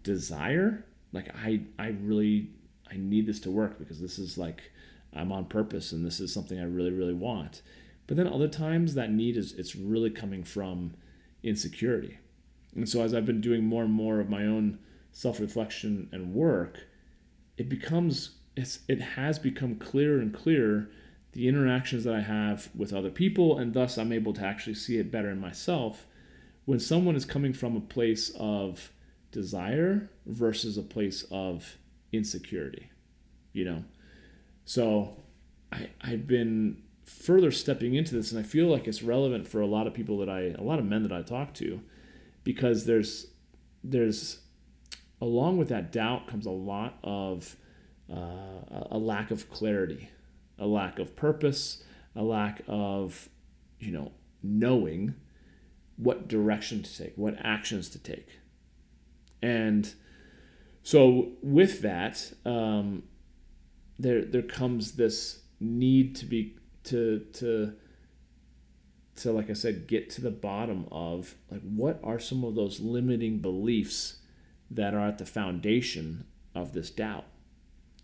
desire. 0.04 0.86
Like 1.12 1.30
I 1.36 1.62
I 1.78 1.90
really 2.02 2.50
I 2.90 2.96
need 2.98 3.28
this 3.28 3.40
to 3.42 3.52
work 3.52 3.78
because 3.78 4.02
this 4.02 4.18
is 4.18 4.38
like 4.38 4.72
I'm 5.14 5.32
on 5.32 5.46
purpose 5.46 5.92
and 5.92 6.06
this 6.06 6.20
is 6.20 6.34
something 6.34 6.60
I 6.60 6.66
really 6.66 6.92
really 6.92 7.14
want. 7.14 7.62
But 8.08 8.18
then 8.18 8.28
other 8.28 8.48
times 8.48 8.94
that 8.96 9.12
need 9.12 9.38
is 9.38 9.54
it's 9.54 9.76
really 9.76 10.10
coming 10.10 10.44
from 10.44 10.94
insecurity. 11.44 12.18
And 12.76 12.88
so 12.88 13.02
as 13.04 13.14
I've 13.14 13.26
been 13.26 13.42
doing 13.42 13.64
more 13.64 13.84
and 13.84 13.94
more 13.94 14.20
of 14.20 14.30
my 14.30 14.46
own 14.46 14.80
self-reflection 15.12 16.10
and 16.12 16.34
work, 16.34 16.80
it 17.58 17.70
becomes 17.70 18.32
it's, 18.56 18.80
it 18.88 19.02
has 19.02 19.40
become 19.40 19.76
clearer 19.76 20.20
and 20.20 20.34
clearer 20.34 20.90
the 21.34 21.48
interactions 21.48 22.04
that 22.04 22.14
I 22.14 22.22
have 22.22 22.70
with 22.76 22.94
other 22.94 23.10
people, 23.10 23.58
and 23.58 23.74
thus 23.74 23.98
I'm 23.98 24.12
able 24.12 24.34
to 24.34 24.46
actually 24.46 24.74
see 24.74 24.98
it 24.98 25.12
better 25.12 25.30
in 25.30 25.40
myself. 25.40 26.06
When 26.66 26.80
someone 26.80 27.16
is 27.16 27.26
coming 27.26 27.54
from 27.54 27.78
a 27.78 27.82
place 27.82 28.32
of 28.38 28.92
desire 29.32 30.10
versus 30.26 30.78
a 30.78 30.82
place 30.82 31.26
of 31.32 31.78
insecurity, 32.12 32.90
you 33.54 33.64
know. 33.64 33.84
So 34.66 35.18
I 35.72 35.90
I've 36.02 36.28
been 36.28 36.84
further 37.04 37.52
stepping 37.52 37.96
into 37.96 38.16
this, 38.16 38.32
and 38.32 38.40
I 38.40 38.44
feel 38.44 38.68
like 38.68 38.88
it's 38.88 39.04
relevant 39.04 39.48
for 39.48 39.62
a 39.62 39.68
lot 39.68 39.88
of 39.88 39.94
people 39.94 40.18
that 40.20 40.30
I, 40.30 40.56
a 40.58 40.64
lot 40.64 40.80
of 40.80 40.86
men 40.86 41.04
that 41.04 41.12
I 41.12 41.22
talk 41.22 41.54
to, 41.56 41.82
because 42.44 42.86
there's 42.86 43.28
there's 43.84 44.40
along 45.20 45.58
with 45.58 45.70
that 45.70 45.92
doubt 45.92 46.28
comes 46.28 46.46
a 46.46 46.52
lot 46.52 46.98
of 47.04 47.56
uh, 48.12 48.88
a 48.92 48.98
lack 48.98 49.32
of 49.32 49.50
clarity 49.50 50.10
a 50.62 50.68
lack 50.68 51.00
of 51.00 51.16
purpose, 51.16 51.84
a 52.16 52.22
lack 52.22 52.62
of, 52.68 53.28
you 53.80 53.92
know, 53.92 54.12
knowing 54.44 55.16
what 55.98 56.28
direction 56.28 56.84
to 56.84 56.98
take, 56.98 57.14
what 57.18 57.36
actions 57.40 57.90
to 57.90 58.00
take. 58.00 58.40
And 59.42 59.92
so 60.84 61.32
with 61.42 61.82
that, 61.82 62.32
um, 62.46 63.04
there 64.02 64.26
there 64.26 64.42
comes 64.42 64.94
this 64.94 65.40
need 65.60 66.16
to 66.16 66.26
be 66.26 66.56
to 66.86 67.26
to 67.34 67.74
to 69.16 69.32
like 69.32 69.50
I 69.50 69.54
said, 69.54 69.88
get 69.88 70.10
to 70.12 70.22
the 70.22 70.32
bottom 70.32 70.88
of 70.92 71.36
like 71.50 71.62
what 71.62 72.00
are 72.04 72.20
some 72.20 72.44
of 72.44 72.56
those 72.56 72.80
limiting 72.80 73.40
beliefs 73.40 74.18
that 74.70 74.94
are 74.94 75.08
at 75.08 75.18
the 75.18 75.26
foundation 75.26 76.26
of 76.56 76.74
this 76.74 76.90
doubt? 76.90 77.26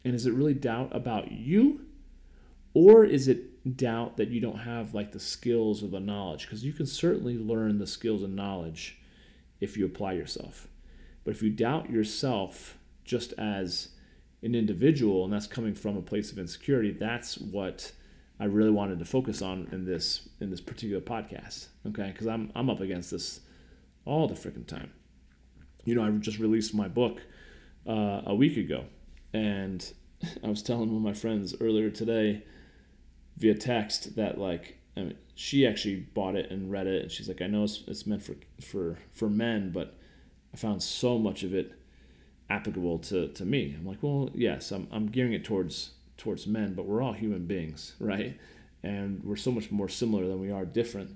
And 0.06 0.14
is 0.14 0.26
it 0.26 0.34
really 0.34 0.54
doubt 0.54 0.96
about 0.96 1.32
you? 1.32 1.82
Or 2.74 3.04
is 3.04 3.28
it 3.28 3.76
doubt 3.78 4.18
that 4.18 4.30
you 4.30 4.40
don't 4.40 4.60
have 4.60 4.94
like 4.94 5.12
the 5.12 5.20
skills 5.20 5.84
or 5.84 5.88
the 5.88 6.00
knowledge? 6.00 6.44
Because 6.46 6.64
you 6.64 6.74
can 6.74 6.86
certainly 6.86 7.38
learn 7.38 7.80
the 7.80 7.88
skills 7.88 8.22
and 8.22 8.36
knowledge 8.36 9.00
if 9.60 9.76
you 9.76 9.86
apply 9.86 10.14
yourself. 10.14 10.68
But 11.24 11.32
if 11.32 11.42
you 11.42 11.50
doubt 11.50 11.90
yourself 11.90 12.78
just 13.04 13.34
as 13.34 13.90
an 14.44 14.56
individual, 14.56 15.24
and 15.24 15.34
that's 15.34 15.48
coming 15.48 15.74
from 15.74 15.98
a 15.98 16.02
place 16.02 16.32
of 16.32 16.38
insecurity, 16.38 16.92
that's 16.92 17.38
what 17.38 17.92
I 18.40 18.46
really 18.46 18.72
wanted 18.72 19.00
to 19.00 19.06
focus 19.06 19.42
on 19.42 19.68
in 19.72 19.86
this 19.86 20.30
in 20.40 20.50
this 20.50 20.62
particular 20.62 21.02
podcast. 21.02 21.68
Okay, 21.88 22.12
because 22.12 22.28
I'm 22.28 22.52
I'm 22.56 22.70
up 22.70 22.82
against 22.82 23.12
this 23.12 23.42
all 24.06 24.28
the 24.28 24.36
freaking 24.36 24.68
time. 24.68 24.92
You 25.86 25.96
know, 25.96 26.04
I 26.04 26.10
just 26.12 26.40
released 26.40 26.76
my 26.76 26.88
book 26.88 27.22
uh, 27.88 28.22
a 28.26 28.36
week 28.36 28.58
ago, 28.58 28.86
and 29.34 29.92
I 30.44 30.48
was 30.48 30.62
telling 30.62 30.88
one 30.88 30.98
of 30.98 31.02
my 31.02 31.14
friends 31.14 31.56
earlier 31.60 31.90
today 31.90 32.44
via 33.38 33.56
text 33.56 34.16
that 34.16 34.38
like 34.38 34.78
I 34.96 35.02
mean, 35.02 35.16
she 35.36 35.66
actually 35.66 36.08
bought 36.14 36.36
it 36.36 36.52
and 36.52 36.72
read 36.72 36.88
it, 36.88 37.04
and 37.04 37.12
she's 37.12 37.28
like, 37.28 37.42
I 37.42 37.48
know 37.48 37.64
it's, 37.64 37.84
it's 37.88 38.06
meant 38.06 38.22
for 38.22 38.36
for 38.62 39.00
for 39.14 39.30
men, 39.30 39.72
but 39.72 39.96
I 40.54 40.58
found 40.58 40.84
so 40.84 41.18
much 41.18 41.44
of 41.44 41.56
it 41.56 41.74
applicable 42.50 43.00
to, 43.00 43.28
to 43.30 43.46
me. 43.46 43.76
I'm 43.78 43.86
like, 43.86 44.02
well, 44.02 44.30
yes, 44.34 44.72
I'm, 44.72 44.88
I'm 44.92 45.08
gearing 45.08 45.34
it 45.34 45.44
towards 45.44 45.92
towards 46.18 46.48
men, 46.48 46.74
but 46.74 46.86
we're 46.86 47.02
all 47.02 47.14
human 47.14 47.46
beings, 47.46 47.94
right? 48.00 48.40
And 48.82 49.24
we're 49.24 49.36
so 49.36 49.52
much 49.52 49.70
more 49.72 49.88
similar 49.88 50.28
than 50.28 50.40
we 50.40 50.52
are 50.52 50.66
different. 50.66 51.12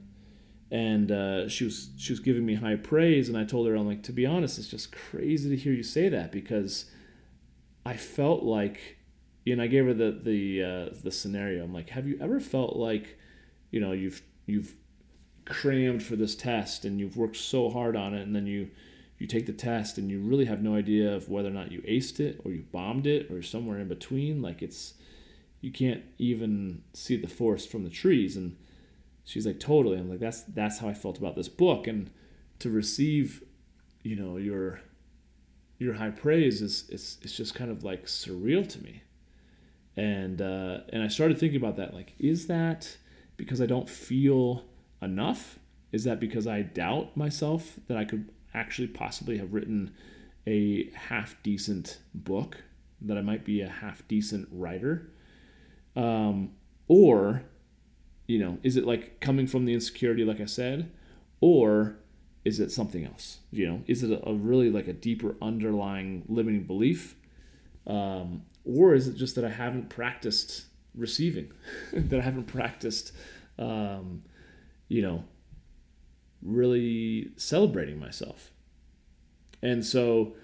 And 0.69 1.11
uh, 1.11 1.49
she 1.49 1.65
was 1.65 1.89
she 1.97 2.13
was 2.13 2.19
giving 2.19 2.45
me 2.45 2.55
high 2.55 2.75
praise, 2.75 3.27
and 3.27 3.37
I 3.37 3.43
told 3.43 3.67
her, 3.67 3.75
I'm 3.75 3.87
like, 3.87 4.03
to 4.03 4.13
be 4.13 4.25
honest, 4.25 4.57
it's 4.57 4.67
just 4.67 4.95
crazy 4.95 5.49
to 5.49 5.55
hear 5.55 5.73
you 5.73 5.83
say 5.83 6.07
that 6.09 6.31
because 6.31 6.85
I 7.85 7.97
felt 7.97 8.43
like 8.43 8.97
and 9.47 9.61
I 9.61 9.67
gave 9.67 9.85
her 9.85 9.93
the 9.93 10.11
the 10.11 10.63
uh, 10.63 10.95
the 11.03 11.11
scenario. 11.11 11.63
I'm 11.63 11.73
like, 11.73 11.89
have 11.89 12.07
you 12.07 12.17
ever 12.21 12.39
felt 12.39 12.75
like, 12.75 13.17
you 13.71 13.79
know, 13.79 13.91
you've 13.91 14.21
you've 14.45 14.75
crammed 15.45 16.03
for 16.03 16.15
this 16.15 16.35
test 16.35 16.85
and 16.85 16.99
you've 16.99 17.17
worked 17.17 17.37
so 17.37 17.69
hard 17.69 17.95
on 17.95 18.13
it, 18.13 18.21
and 18.21 18.35
then 18.35 18.45
you 18.45 18.69
you 19.21 19.27
take 19.27 19.45
the 19.45 19.53
test 19.53 19.99
and 19.99 20.09
you 20.09 20.19
really 20.19 20.45
have 20.45 20.63
no 20.63 20.75
idea 20.75 21.13
of 21.13 21.29
whether 21.29 21.47
or 21.47 21.53
not 21.53 21.71
you 21.71 21.81
aced 21.81 22.19
it 22.19 22.41
or 22.43 22.51
you 22.51 22.63
bombed 22.71 23.05
it 23.05 23.29
or 23.29 23.43
somewhere 23.43 23.79
in 23.79 23.87
between. 23.87 24.41
Like 24.41 24.63
it's 24.63 24.95
you 25.61 25.71
can't 25.71 26.03
even 26.17 26.81
see 26.93 27.15
the 27.15 27.27
forest 27.27 27.69
from 27.69 27.83
the 27.83 27.89
trees. 27.91 28.35
And 28.35 28.57
she's 29.23 29.45
like, 29.45 29.59
totally. 29.59 29.99
I'm 29.99 30.09
like, 30.09 30.19
that's 30.19 30.41
that's 30.41 30.79
how 30.79 30.89
I 30.89 30.95
felt 30.95 31.19
about 31.19 31.35
this 31.35 31.49
book. 31.49 31.85
And 31.85 32.09
to 32.59 32.71
receive, 32.71 33.43
you 34.01 34.15
know, 34.15 34.37
your 34.37 34.81
your 35.77 35.93
high 35.93 36.09
praise 36.09 36.63
is 36.63 36.89
it's 36.89 37.19
it's 37.21 37.37
just 37.37 37.53
kind 37.53 37.69
of 37.69 37.83
like 37.83 38.05
surreal 38.05 38.67
to 38.67 38.83
me 38.83 39.03
and 39.95 40.41
uh, 40.41 40.79
and 40.89 41.03
I 41.03 41.07
started 41.07 41.37
thinking 41.37 41.59
about 41.61 41.75
that. 41.77 41.93
Like, 41.93 42.13
is 42.17 42.47
that 42.47 42.97
because 43.37 43.61
I 43.61 43.65
don't 43.65 43.89
feel 43.89 44.63
enough? 45.01 45.59
Is 45.91 46.05
that 46.05 46.19
because 46.19 46.47
I 46.47 46.61
doubt 46.61 47.17
myself 47.17 47.79
that 47.87 47.97
I 47.97 48.05
could 48.05 48.29
actually 48.53 48.87
possibly 48.87 49.37
have 49.37 49.53
written 49.53 49.93
a 50.47 50.89
half 50.91 51.35
decent 51.43 51.99
book? 52.13 52.57
That 53.03 53.17
I 53.17 53.21
might 53.21 53.43
be 53.43 53.61
a 53.61 53.69
half 53.69 54.07
decent 54.07 54.47
writer, 54.51 55.09
um, 55.95 56.51
or 56.87 57.43
you 58.27 58.39
know, 58.39 58.59
is 58.63 58.77
it 58.77 58.85
like 58.85 59.19
coming 59.19 59.47
from 59.47 59.65
the 59.65 59.73
insecurity, 59.73 60.23
like 60.23 60.39
I 60.39 60.45
said, 60.45 60.91
or 61.41 61.97
is 62.45 62.59
it 62.59 62.71
something 62.71 63.05
else? 63.05 63.39
You 63.51 63.67
know, 63.67 63.81
is 63.87 64.03
it 64.03 64.11
a, 64.11 64.29
a 64.29 64.33
really 64.33 64.69
like 64.69 64.87
a 64.87 64.93
deeper 64.93 65.35
underlying 65.41 66.23
limiting 66.27 66.63
belief? 66.63 67.15
Um, 67.87 68.43
or 68.63 68.93
is 68.93 69.07
it 69.07 69.15
just 69.15 69.35
that 69.35 69.43
I 69.43 69.49
haven't 69.49 69.89
practiced 69.89 70.65
receiving, 70.95 71.51
that 71.93 72.19
I 72.19 72.23
haven't 72.23 72.45
practiced, 72.45 73.11
um, 73.59 74.23
you 74.87 75.01
know, 75.01 75.23
really 76.41 77.31
celebrating 77.37 77.99
myself? 77.99 78.51
And 79.61 79.85
so 79.85 80.35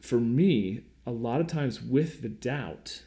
for 0.00 0.20
me, 0.20 0.82
a 1.06 1.10
lot 1.10 1.40
of 1.40 1.46
times 1.46 1.82
with 1.82 2.22
the 2.22 2.28
doubt 2.28 3.02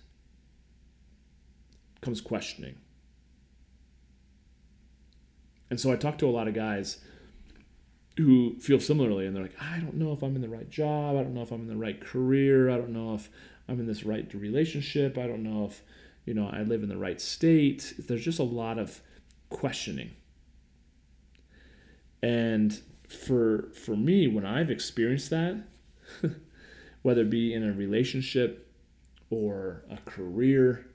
comes 2.01 2.19
questioning. 2.19 2.75
And 5.69 5.79
so 5.79 5.91
I 5.91 5.95
talk 5.95 6.17
to 6.17 6.27
a 6.27 6.31
lot 6.31 6.47
of 6.47 6.53
guys 6.53 6.97
who 8.17 8.57
feel 8.59 8.79
similarly 8.79 9.25
and 9.25 9.35
they're 9.35 9.43
like, 9.43 9.61
I 9.61 9.79
don't 9.79 9.95
know 9.95 10.11
if 10.11 10.21
I'm 10.21 10.35
in 10.35 10.41
the 10.41 10.49
right 10.49 10.69
job. 10.69 11.15
I 11.15 11.23
don't 11.23 11.33
know 11.33 11.43
if 11.43 11.51
I'm 11.51 11.61
in 11.61 11.67
the 11.67 11.77
right 11.77 11.99
career. 12.01 12.69
I 12.69 12.77
don't 12.77 12.91
know 12.91 13.15
if 13.15 13.29
I'm 13.69 13.79
in 13.79 13.87
this 13.87 14.03
right 14.03 14.31
relationship. 14.33 15.17
I 15.17 15.27
don't 15.27 15.43
know 15.43 15.65
if, 15.65 15.81
you 16.25 16.33
know, 16.33 16.49
I 16.51 16.63
live 16.63 16.83
in 16.83 16.89
the 16.89 16.97
right 16.97 17.21
state. 17.21 17.93
There's 17.97 18.25
just 18.25 18.39
a 18.39 18.43
lot 18.43 18.77
of 18.77 19.01
questioning. 19.49 20.11
And 22.23 22.79
for 23.07 23.69
for 23.73 23.95
me, 23.95 24.27
when 24.27 24.45
I've 24.45 24.69
experienced 24.69 25.29
that, 25.31 25.63
whether 27.01 27.21
it 27.21 27.29
be 27.29 27.53
in 27.53 27.67
a 27.67 27.73
relationship 27.73 28.71
or 29.29 29.83
a 29.89 29.97
career, 30.09 30.85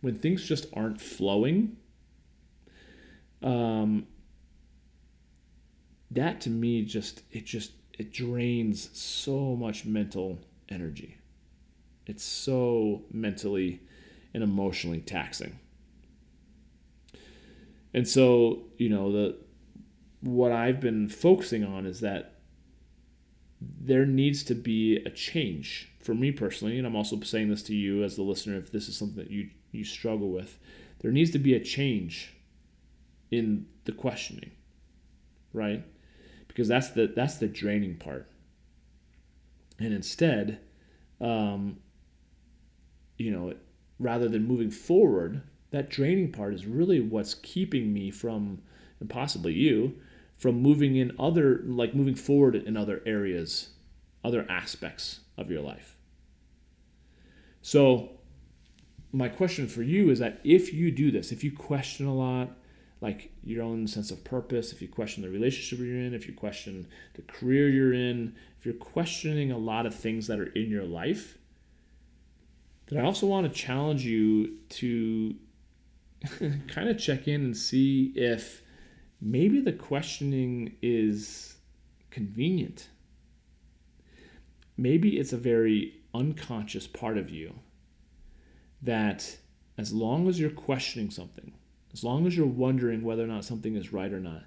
when 0.00 0.16
things 0.16 0.42
just 0.42 0.66
aren't 0.74 1.00
flowing, 1.00 1.76
um, 3.42 4.06
that 6.10 6.40
to 6.42 6.50
me 6.50 6.84
just 6.84 7.22
it 7.30 7.44
just 7.44 7.72
it 7.98 8.12
drains 8.12 8.90
so 8.98 9.56
much 9.56 9.84
mental 9.84 10.38
energy. 10.68 11.18
It's 12.06 12.24
so 12.24 13.04
mentally 13.12 13.80
and 14.34 14.42
emotionally 14.42 15.00
taxing. 15.00 15.58
And 17.94 18.08
so 18.08 18.64
you 18.78 18.88
know 18.88 19.12
the 19.12 19.36
what 20.22 20.52
i've 20.52 20.80
been 20.80 21.08
focusing 21.08 21.64
on 21.64 21.84
is 21.86 22.00
that 22.00 22.36
there 23.60 24.06
needs 24.06 24.42
to 24.42 24.54
be 24.54 24.96
a 25.04 25.10
change 25.10 25.92
for 26.00 26.14
me 26.14 26.32
personally 26.32 26.78
and 26.78 26.86
i'm 26.86 26.96
also 26.96 27.20
saying 27.20 27.48
this 27.48 27.62
to 27.62 27.74
you 27.74 28.02
as 28.02 28.16
the 28.16 28.22
listener 28.22 28.56
if 28.56 28.72
this 28.72 28.88
is 28.88 28.96
something 28.96 29.22
that 29.22 29.30
you 29.30 29.50
you 29.70 29.84
struggle 29.84 30.30
with 30.30 30.58
there 31.00 31.12
needs 31.12 31.30
to 31.30 31.38
be 31.38 31.54
a 31.54 31.60
change 31.60 32.34
in 33.30 33.66
the 33.84 33.92
questioning 33.92 34.52
right 35.52 35.84
because 36.52 36.68
that's 36.68 36.90
the 36.90 37.06
that's 37.16 37.36
the 37.36 37.48
draining 37.48 37.96
part. 37.96 38.30
And 39.78 39.94
instead, 39.94 40.60
um, 41.20 41.78
you 43.16 43.30
know, 43.30 43.54
rather 43.98 44.28
than 44.28 44.46
moving 44.46 44.70
forward, 44.70 45.42
that 45.70 45.88
draining 45.88 46.30
part 46.30 46.52
is 46.52 46.66
really 46.66 47.00
what's 47.00 47.34
keeping 47.34 47.92
me 47.92 48.10
from, 48.10 48.60
and 49.00 49.08
possibly 49.08 49.54
you, 49.54 49.94
from 50.42 50.60
moving 50.60 50.96
in 50.96 51.12
other, 51.20 51.60
like 51.66 51.94
moving 51.94 52.16
forward 52.16 52.56
in 52.56 52.76
other 52.76 53.00
areas, 53.06 53.68
other 54.24 54.44
aspects 54.50 55.20
of 55.38 55.52
your 55.52 55.60
life. 55.60 55.96
So, 57.62 58.18
my 59.12 59.28
question 59.28 59.68
for 59.68 59.84
you 59.84 60.10
is 60.10 60.18
that 60.18 60.40
if 60.42 60.74
you 60.74 60.90
do 60.90 61.12
this, 61.12 61.30
if 61.30 61.44
you 61.44 61.52
question 61.52 62.06
a 62.06 62.14
lot, 62.14 62.50
like 63.00 63.30
your 63.44 63.62
own 63.62 63.86
sense 63.86 64.10
of 64.10 64.24
purpose, 64.24 64.72
if 64.72 64.82
you 64.82 64.88
question 64.88 65.22
the 65.22 65.30
relationship 65.30 65.78
you're 65.78 65.96
in, 65.96 66.12
if 66.12 66.26
you 66.26 66.34
question 66.34 66.88
the 67.14 67.22
career 67.22 67.68
you're 67.68 67.92
in, 67.92 68.34
if 68.58 68.66
you're 68.66 68.74
questioning 68.74 69.52
a 69.52 69.58
lot 69.58 69.86
of 69.86 69.94
things 69.94 70.26
that 70.26 70.40
are 70.40 70.46
in 70.46 70.70
your 70.70 70.84
life, 70.84 71.38
then 72.88 72.98
I 72.98 73.04
also 73.04 73.28
want 73.28 73.46
to 73.46 73.52
challenge 73.52 74.04
you 74.04 74.56
to 74.70 75.36
kind 76.66 76.88
of 76.88 76.98
check 76.98 77.28
in 77.28 77.42
and 77.44 77.56
see 77.56 78.12
if 78.16 78.61
maybe 79.22 79.60
the 79.60 79.72
questioning 79.72 80.74
is 80.82 81.54
convenient. 82.10 82.88
Maybe 84.76 85.18
it's 85.18 85.32
a 85.32 85.38
very 85.38 86.00
unconscious 86.12 86.88
part 86.88 87.16
of 87.16 87.30
you 87.30 87.54
that 88.82 89.38
as 89.78 89.92
long 89.92 90.28
as 90.28 90.40
you're 90.40 90.50
questioning 90.50 91.10
something, 91.10 91.52
as 91.92 92.02
long 92.02 92.26
as 92.26 92.36
you're 92.36 92.46
wondering 92.46 93.02
whether 93.02 93.22
or 93.22 93.28
not 93.28 93.44
something 93.44 93.76
is 93.76 93.92
right 93.92 94.12
or 94.12 94.20
not, 94.20 94.42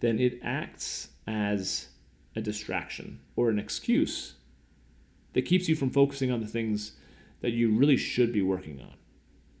then 0.00 0.18
it 0.18 0.40
acts 0.42 1.08
as 1.26 1.88
a 2.34 2.40
distraction 2.40 3.20
or 3.36 3.48
an 3.48 3.58
excuse 3.60 4.34
that 5.34 5.42
keeps 5.42 5.68
you 5.68 5.76
from 5.76 5.90
focusing 5.90 6.32
on 6.32 6.40
the 6.40 6.46
things 6.46 6.92
that 7.42 7.52
you 7.52 7.70
really 7.70 7.96
should 7.96 8.32
be 8.32 8.42
working 8.42 8.80
on. 8.80 8.94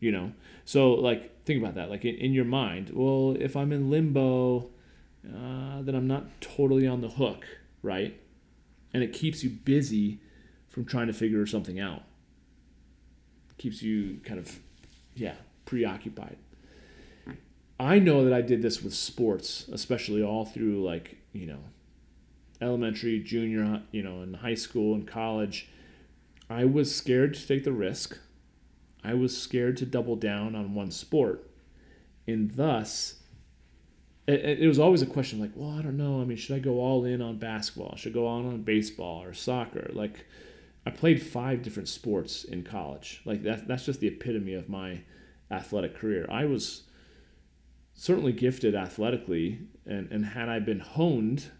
You 0.00 0.12
know? 0.12 0.32
So, 0.64 0.92
like, 0.92 1.33
think 1.44 1.62
about 1.62 1.74
that. 1.74 1.90
Like, 1.90 2.04
in, 2.04 2.14
in 2.16 2.32
your 2.32 2.44
mind, 2.44 2.90
well, 2.92 3.36
if 3.38 3.56
I'm 3.56 3.72
in 3.72 3.90
limbo, 3.90 4.70
uh, 5.26 5.82
then 5.82 5.94
I'm 5.94 6.06
not 6.06 6.40
totally 6.40 6.86
on 6.86 7.00
the 7.00 7.08
hook, 7.08 7.44
right? 7.82 8.20
And 8.92 9.02
it 9.02 9.12
keeps 9.12 9.42
you 9.42 9.50
busy 9.50 10.20
from 10.68 10.84
trying 10.84 11.06
to 11.06 11.12
figure 11.12 11.46
something 11.46 11.80
out. 11.80 12.02
Keeps 13.58 13.82
you 13.82 14.20
kind 14.24 14.38
of, 14.38 14.58
yeah, 15.14 15.34
preoccupied. 15.64 16.36
I 17.78 17.98
know 17.98 18.24
that 18.24 18.32
I 18.32 18.40
did 18.40 18.62
this 18.62 18.82
with 18.82 18.94
sports, 18.94 19.68
especially 19.72 20.22
all 20.22 20.44
through 20.44 20.84
like, 20.84 21.16
you 21.32 21.46
know, 21.46 21.58
elementary, 22.60 23.20
junior, 23.20 23.82
you 23.90 24.02
know, 24.02 24.22
in 24.22 24.34
high 24.34 24.54
school 24.54 24.94
and 24.94 25.06
college. 25.06 25.68
I 26.48 26.64
was 26.64 26.94
scared 26.94 27.34
to 27.34 27.46
take 27.46 27.64
the 27.64 27.72
risk. 27.72 28.18
I 29.04 29.14
was 29.14 29.36
scared 29.36 29.76
to 29.78 29.86
double 29.86 30.16
down 30.16 30.54
on 30.54 30.74
one 30.74 30.90
sport. 30.90 31.50
And 32.26 32.50
thus, 32.52 33.16
it, 34.26 34.60
it 34.60 34.68
was 34.68 34.78
always 34.78 35.02
a 35.02 35.06
question 35.06 35.40
like, 35.40 35.52
well, 35.54 35.70
I 35.70 35.82
don't 35.82 35.96
know. 35.96 36.20
I 36.20 36.24
mean, 36.24 36.38
should 36.38 36.56
I 36.56 36.60
go 36.60 36.80
all 36.80 37.04
in 37.04 37.20
on 37.20 37.38
basketball? 37.38 37.96
Should 37.96 38.12
I 38.12 38.14
go 38.14 38.26
on 38.26 38.46
on 38.46 38.62
baseball 38.62 39.22
or 39.22 39.34
soccer? 39.34 39.90
Like, 39.92 40.24
I 40.86 40.90
played 40.90 41.22
five 41.22 41.62
different 41.62 41.88
sports 41.88 42.44
in 42.44 42.62
college. 42.62 43.20
Like, 43.24 43.42
that, 43.42 43.68
that's 43.68 43.84
just 43.84 44.00
the 44.00 44.08
epitome 44.08 44.54
of 44.54 44.68
my 44.68 45.02
athletic 45.50 45.94
career. 45.94 46.26
I 46.30 46.46
was 46.46 46.84
certainly 47.92 48.32
gifted 48.32 48.74
athletically, 48.74 49.60
and, 49.86 50.10
and 50.10 50.24
had 50.24 50.48
I 50.48 50.58
been 50.60 50.80
honed, 50.80 51.50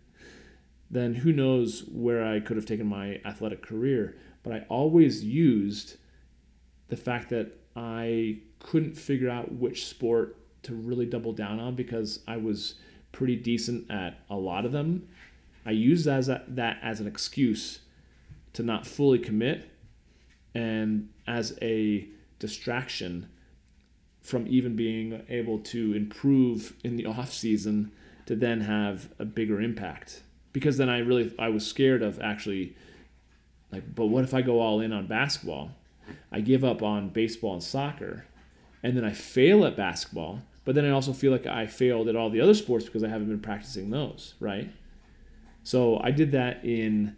then 0.90 1.14
who 1.14 1.32
knows 1.32 1.84
where 1.90 2.24
I 2.24 2.40
could 2.40 2.56
have 2.56 2.66
taken 2.66 2.86
my 2.86 3.20
athletic 3.24 3.62
career. 3.62 4.16
But 4.42 4.52
I 4.52 4.66
always 4.68 5.24
used 5.24 5.96
the 6.90 6.96
fact 6.96 7.30
that 7.30 7.56
I 7.74 8.38
couldn't 8.58 8.96
figure 8.96 9.30
out 9.30 9.52
which 9.52 9.86
sport 9.86 10.36
to 10.64 10.74
really 10.74 11.06
double 11.06 11.32
down 11.32 11.58
on 11.58 11.74
because 11.74 12.20
I 12.28 12.36
was 12.36 12.74
pretty 13.12 13.36
decent 13.36 13.90
at 13.90 14.18
a 14.28 14.36
lot 14.36 14.64
of 14.64 14.72
them. 14.72 15.08
I 15.64 15.70
used 15.70 16.06
as 16.06 16.28
a, 16.28 16.42
that 16.48 16.78
as 16.82 17.00
an 17.00 17.06
excuse 17.06 17.80
to 18.52 18.62
not 18.62 18.86
fully 18.86 19.18
commit 19.18 19.70
and 20.54 21.08
as 21.26 21.56
a 21.62 22.08
distraction 22.38 23.28
from 24.20 24.46
even 24.48 24.76
being 24.76 25.22
able 25.28 25.58
to 25.58 25.94
improve 25.94 26.74
in 26.84 26.96
the 26.96 27.06
off 27.06 27.32
season 27.32 27.92
to 28.26 28.36
then 28.36 28.60
have 28.62 29.08
a 29.18 29.24
bigger 29.24 29.60
impact 29.60 30.22
because 30.52 30.76
then 30.76 30.88
I 30.88 30.98
really 30.98 31.34
I 31.38 31.48
was 31.48 31.66
scared 31.66 32.02
of 32.02 32.20
actually 32.20 32.76
like 33.72 33.94
but 33.94 34.06
what 34.06 34.24
if 34.24 34.34
I 34.34 34.42
go 34.42 34.60
all 34.60 34.80
in 34.80 34.92
on 34.92 35.06
basketball 35.06 35.70
I 36.32 36.40
give 36.40 36.64
up 36.64 36.82
on 36.82 37.08
baseball 37.10 37.54
and 37.54 37.62
soccer 37.62 38.26
and 38.82 38.96
then 38.96 39.04
I 39.04 39.12
fail 39.12 39.64
at 39.64 39.76
basketball 39.76 40.42
but 40.64 40.74
then 40.74 40.84
I 40.84 40.90
also 40.90 41.12
feel 41.12 41.32
like 41.32 41.46
I 41.46 41.66
failed 41.66 42.08
at 42.08 42.16
all 42.16 42.30
the 42.30 42.40
other 42.40 42.54
sports 42.54 42.84
because 42.84 43.02
I 43.02 43.08
haven't 43.08 43.28
been 43.28 43.40
practicing 43.40 43.90
those 43.90 44.34
right? 44.40 44.70
So 45.62 46.00
I 46.02 46.10
did 46.10 46.32
that 46.32 46.64
in 46.64 47.16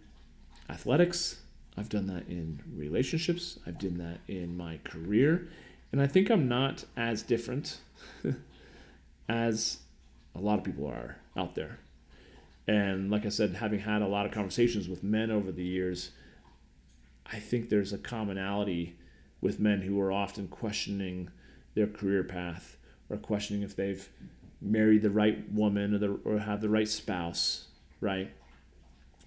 athletics. 0.68 1.40
I've 1.76 1.88
done 1.88 2.06
that 2.08 2.28
in 2.28 2.60
relationships. 2.74 3.58
I've 3.66 3.78
done 3.78 3.98
that 3.98 4.20
in 4.32 4.56
my 4.56 4.78
career. 4.84 5.48
And 5.92 6.00
I 6.00 6.06
think 6.06 6.30
I'm 6.30 6.48
not 6.48 6.84
as 6.96 7.22
different 7.22 7.78
as 9.28 9.78
a 10.34 10.40
lot 10.40 10.58
of 10.58 10.64
people 10.64 10.86
are 10.86 11.16
out 11.36 11.54
there. 11.54 11.78
And 12.66 13.10
like 13.10 13.26
I 13.26 13.28
said, 13.28 13.54
having 13.54 13.80
had 13.80 14.02
a 14.02 14.06
lot 14.06 14.24
of 14.24 14.32
conversations 14.32 14.88
with 14.88 15.02
men 15.02 15.30
over 15.30 15.52
the 15.52 15.64
years, 15.64 16.10
I 17.26 17.38
think 17.38 17.68
there's 17.68 17.92
a 17.92 17.98
commonality 17.98 18.96
with 19.40 19.60
men 19.60 19.82
who 19.82 20.00
are 20.00 20.12
often 20.12 20.48
questioning 20.48 21.30
their 21.74 21.86
career 21.86 22.22
path 22.22 22.76
or 23.08 23.16
questioning 23.16 23.62
if 23.62 23.76
they've 23.76 24.08
married 24.60 25.02
the 25.02 25.10
right 25.10 25.50
woman 25.52 25.94
or, 25.94 25.98
the, 25.98 26.18
or 26.24 26.38
have 26.38 26.60
the 26.60 26.68
right 26.68 26.88
spouse, 26.88 27.66
right? 28.00 28.30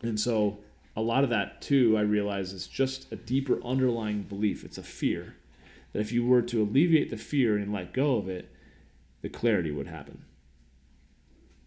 And 0.02 0.20
so 0.20 0.60
a 0.96 1.02
lot 1.02 1.24
of 1.24 1.30
that, 1.32 1.62
too, 1.62 1.98
I 1.98 2.02
realize 2.02 2.54
is 2.54 2.68
just 2.68 3.12
a 3.12 3.16
deeper 3.16 3.62
underlying 3.64 4.24
belief. 4.24 4.64
It's 4.64 4.78
a 4.78 4.84
fear 4.84 5.36
that 5.92 6.00
if 6.00 6.12
you 6.12 6.26
were 6.26 6.42
to 6.44 6.62
alleviate 6.62 7.10
the 7.10 7.18
fear 7.18 7.58
and 7.58 7.74
let 7.74 7.94
go 7.94 8.18
of 8.18 8.30
it, 8.30 8.52
the 9.22 9.30
clarity 9.30 9.72
would 9.72 9.88
happen. 9.88 10.24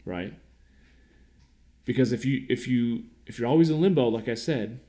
Right? 0.04 0.34
Because 1.84 2.12
if 2.12 2.24
you 2.24 2.46
if 2.48 2.68
you 2.68 3.04
if 3.26 3.38
you're 3.38 3.48
always 3.48 3.70
in 3.70 3.80
limbo, 3.80 4.08
like 4.08 4.28
I 4.28 4.34
said, 4.34 4.80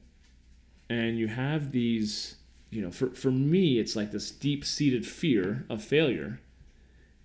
and 0.89 1.17
you 1.17 1.27
have 1.27 1.71
these, 1.71 2.35
you 2.69 2.81
know, 2.81 2.91
for, 2.91 3.11
for 3.11 3.31
me 3.31 3.79
it's 3.79 3.95
like 3.95 4.11
this 4.11 4.31
deep 4.31 4.65
seated 4.65 5.05
fear 5.05 5.65
of 5.69 5.83
failure. 5.83 6.39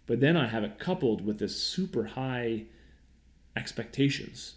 But 0.07 0.21
then 0.21 0.37
I 0.37 0.49
have 0.49 0.65
it 0.65 0.79
coupled 0.79 1.25
with 1.25 1.39
this 1.39 1.63
super 1.63 2.05
high 2.05 2.65
expectations 3.57 4.57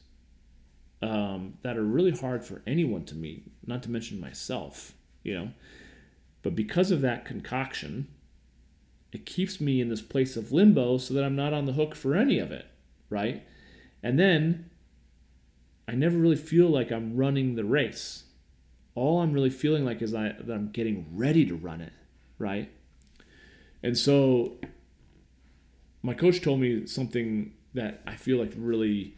um, 1.01 1.57
that 1.61 1.77
are 1.77 1.83
really 1.83 2.11
hard 2.11 2.43
for 2.43 2.61
anyone 2.67 3.05
to 3.05 3.15
meet, 3.15 3.49
not 3.65 3.83
to 3.83 3.91
mention 3.91 4.19
myself, 4.19 4.93
you 5.23 5.33
know. 5.33 5.49
But 6.41 6.55
because 6.55 6.91
of 6.91 7.01
that 7.01 7.25
concoction, 7.25 8.07
it 9.11 9.25
keeps 9.25 9.61
me 9.61 9.79
in 9.79 9.89
this 9.89 10.01
place 10.01 10.35
of 10.35 10.51
limbo 10.51 10.97
so 10.97 11.13
that 11.13 11.23
I'm 11.23 11.35
not 11.35 11.53
on 11.53 11.65
the 11.65 11.73
hook 11.73 11.95
for 11.95 12.15
any 12.15 12.39
of 12.39 12.51
it, 12.51 12.65
right? 13.09 13.45
And 14.03 14.19
then 14.19 14.69
I 15.87 15.93
never 15.93 16.17
really 16.17 16.35
feel 16.35 16.67
like 16.67 16.91
I'm 16.91 17.15
running 17.15 17.55
the 17.55 17.63
race. 17.63 18.23
All 18.97 19.21
I'm 19.21 19.31
really 19.31 19.49
feeling 19.49 19.85
like 19.85 20.01
is 20.01 20.13
I, 20.13 20.33
that 20.39 20.53
I'm 20.53 20.71
getting 20.71 21.05
ready 21.13 21.45
to 21.45 21.55
run 21.55 21.81
it, 21.81 21.93
right? 22.39 22.69
And 23.83 23.97
so 23.97 24.57
my 26.01 26.13
coach 26.13 26.41
told 26.41 26.59
me 26.59 26.87
something 26.87 27.53
that 27.73 28.01
I 28.07 28.15
feel 28.15 28.37
like 28.37 28.53
really 28.57 29.15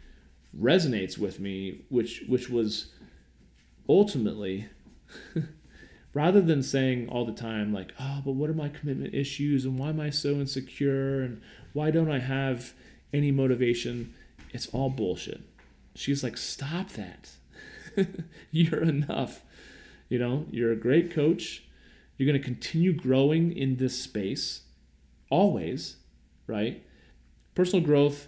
resonates 0.58 1.18
with 1.18 1.40
me, 1.40 1.86
which 1.90 2.24
which 2.28 2.50
was 2.50 2.92
ultimately 3.88 4.68
rather 6.14 6.42
than 6.42 6.62
saying 6.62 7.08
all 7.10 7.26
the 7.26 7.32
time 7.32 7.74
like 7.74 7.92
oh 8.00 8.22
but 8.24 8.34
what 8.34 8.50
are 8.50 8.54
my 8.54 8.70
commitment 8.70 9.14
issues 9.14 9.66
and 9.66 9.80
why 9.80 9.90
am 9.90 10.00
i 10.00 10.10
so 10.12 10.34
insecure 10.34 11.22
and 11.22 11.42
why 11.74 11.90
don't 11.90 12.12
i 12.12 12.20
have 12.20 12.74
any 13.14 13.32
motivation? 13.32 14.14
It's 14.52 14.68
all 14.68 14.90
bullshit. 14.90 15.42
She's 15.96 16.24
like 16.24 16.38
stop 16.38 16.90
that. 16.92 17.32
You're 18.52 18.84
enough 18.84 19.42
you 20.10 20.20
know 20.20 20.46
you're 20.52 20.72
a 20.72 20.76
great 20.76 21.12
coach 21.12 21.64
you're 22.18 22.28
going 22.28 22.40
to 22.40 22.46
continue 22.46 22.94
growing 22.94 23.56
in 23.56 23.78
this 23.78 24.02
space 24.02 24.62
always 25.30 25.98
right 26.48 26.86
personal 27.56 27.84
growth 27.84 28.28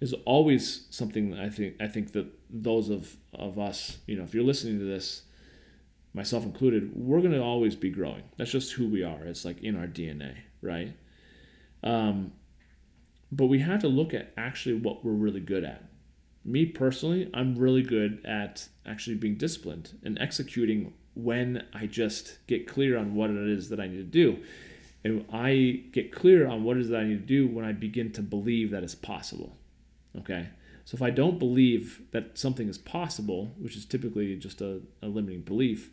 is 0.00 0.14
always 0.24 0.86
something 0.90 1.30
that 1.30 1.40
i 1.40 1.50
think 1.50 1.74
i 1.80 1.86
think 1.86 2.12
that 2.12 2.26
those 2.48 2.88
of 2.88 3.16
of 3.34 3.58
us 3.58 3.98
you 4.06 4.16
know 4.16 4.24
if 4.24 4.34
you're 4.34 4.44
listening 4.44 4.78
to 4.78 4.84
this 4.84 5.22
myself 6.16 6.44
included, 6.44 6.90
we're 6.96 7.20
going 7.20 7.32
to 7.32 7.42
always 7.42 7.76
be 7.76 7.90
growing. 7.90 8.22
That's 8.38 8.50
just 8.50 8.72
who 8.72 8.88
we 8.88 9.04
are. 9.04 9.24
It's 9.24 9.44
like 9.44 9.62
in 9.62 9.76
our 9.76 9.86
DNA, 9.86 10.34
right? 10.62 10.96
Um, 11.84 12.32
but 13.30 13.46
we 13.46 13.58
have 13.58 13.80
to 13.82 13.88
look 13.88 14.14
at 14.14 14.32
actually 14.36 14.76
what 14.76 15.04
we're 15.04 15.12
really 15.12 15.40
good 15.40 15.62
at. 15.62 15.84
Me 16.42 16.64
personally, 16.64 17.30
I'm 17.34 17.54
really 17.54 17.82
good 17.82 18.24
at 18.24 18.66
actually 18.86 19.16
being 19.16 19.36
disciplined 19.36 19.98
and 20.02 20.18
executing 20.18 20.94
when 21.16 21.64
I 21.72 21.86
just 21.86 22.46
get 22.46 22.68
clear 22.68 22.96
on 22.96 23.14
what 23.14 23.30
it 23.30 23.48
is 23.48 23.70
that 23.70 23.80
I 23.80 23.88
need 23.88 23.96
to 23.96 24.04
do. 24.04 24.38
And 25.02 25.24
I 25.32 25.84
get 25.92 26.12
clear 26.12 26.46
on 26.46 26.62
what 26.62 26.76
it 26.76 26.80
is 26.80 26.88
that 26.90 27.00
I 27.00 27.04
need 27.04 27.20
to 27.20 27.26
do 27.26 27.48
when 27.48 27.64
I 27.64 27.72
begin 27.72 28.12
to 28.12 28.22
believe 28.22 28.70
that 28.70 28.82
it's 28.82 28.94
possible. 28.94 29.56
Okay? 30.18 30.48
So 30.84 30.94
if 30.94 31.02
I 31.02 31.10
don't 31.10 31.38
believe 31.38 32.02
that 32.12 32.38
something 32.38 32.68
is 32.68 32.78
possible, 32.78 33.52
which 33.58 33.76
is 33.76 33.84
typically 33.84 34.36
just 34.36 34.60
a, 34.60 34.80
a 35.02 35.08
limiting 35.08 35.40
belief, 35.40 35.90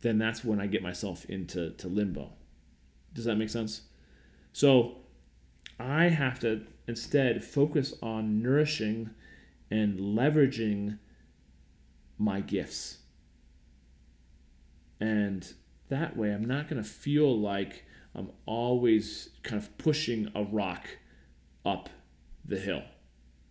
then 0.00 0.18
that's 0.18 0.44
when 0.44 0.60
I 0.60 0.66
get 0.66 0.82
myself 0.82 1.24
into 1.26 1.70
to 1.70 1.88
limbo. 1.88 2.30
Does 3.14 3.24
that 3.26 3.36
make 3.36 3.50
sense? 3.50 3.82
So 4.52 4.96
I 5.78 6.08
have 6.08 6.40
to 6.40 6.62
instead 6.88 7.44
focus 7.44 7.94
on 8.02 8.42
nourishing 8.42 9.10
and 9.70 9.98
leveraging 9.98 10.98
my 12.18 12.40
gifts. 12.40 12.98
And 15.02 15.52
that 15.88 16.16
way, 16.16 16.32
I'm 16.32 16.44
not 16.44 16.70
going 16.70 16.80
to 16.80 16.88
feel 16.88 17.36
like 17.36 17.84
I'm 18.14 18.30
always 18.46 19.30
kind 19.42 19.60
of 19.60 19.76
pushing 19.76 20.30
a 20.32 20.44
rock 20.44 20.86
up 21.66 21.88
the 22.44 22.60
hill. 22.60 22.84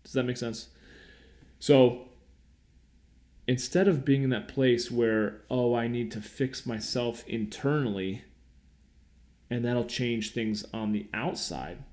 Does 0.05 0.13
that 0.13 0.23
make 0.23 0.37
sense? 0.37 0.69
So 1.59 2.07
instead 3.49 3.89
of 3.89 4.05
being 4.05 4.23
in 4.23 4.29
that 4.29 4.47
place 4.47 4.89
where, 4.89 5.41
oh, 5.49 5.75
I 5.75 5.89
need 5.89 6.09
to 6.11 6.21
fix 6.21 6.65
myself 6.65 7.27
internally 7.27 8.23
and 9.49 9.65
that'll 9.65 9.83
change 9.83 10.31
things 10.31 10.63
on 10.73 10.93
the 10.93 11.07
outside, 11.13 11.83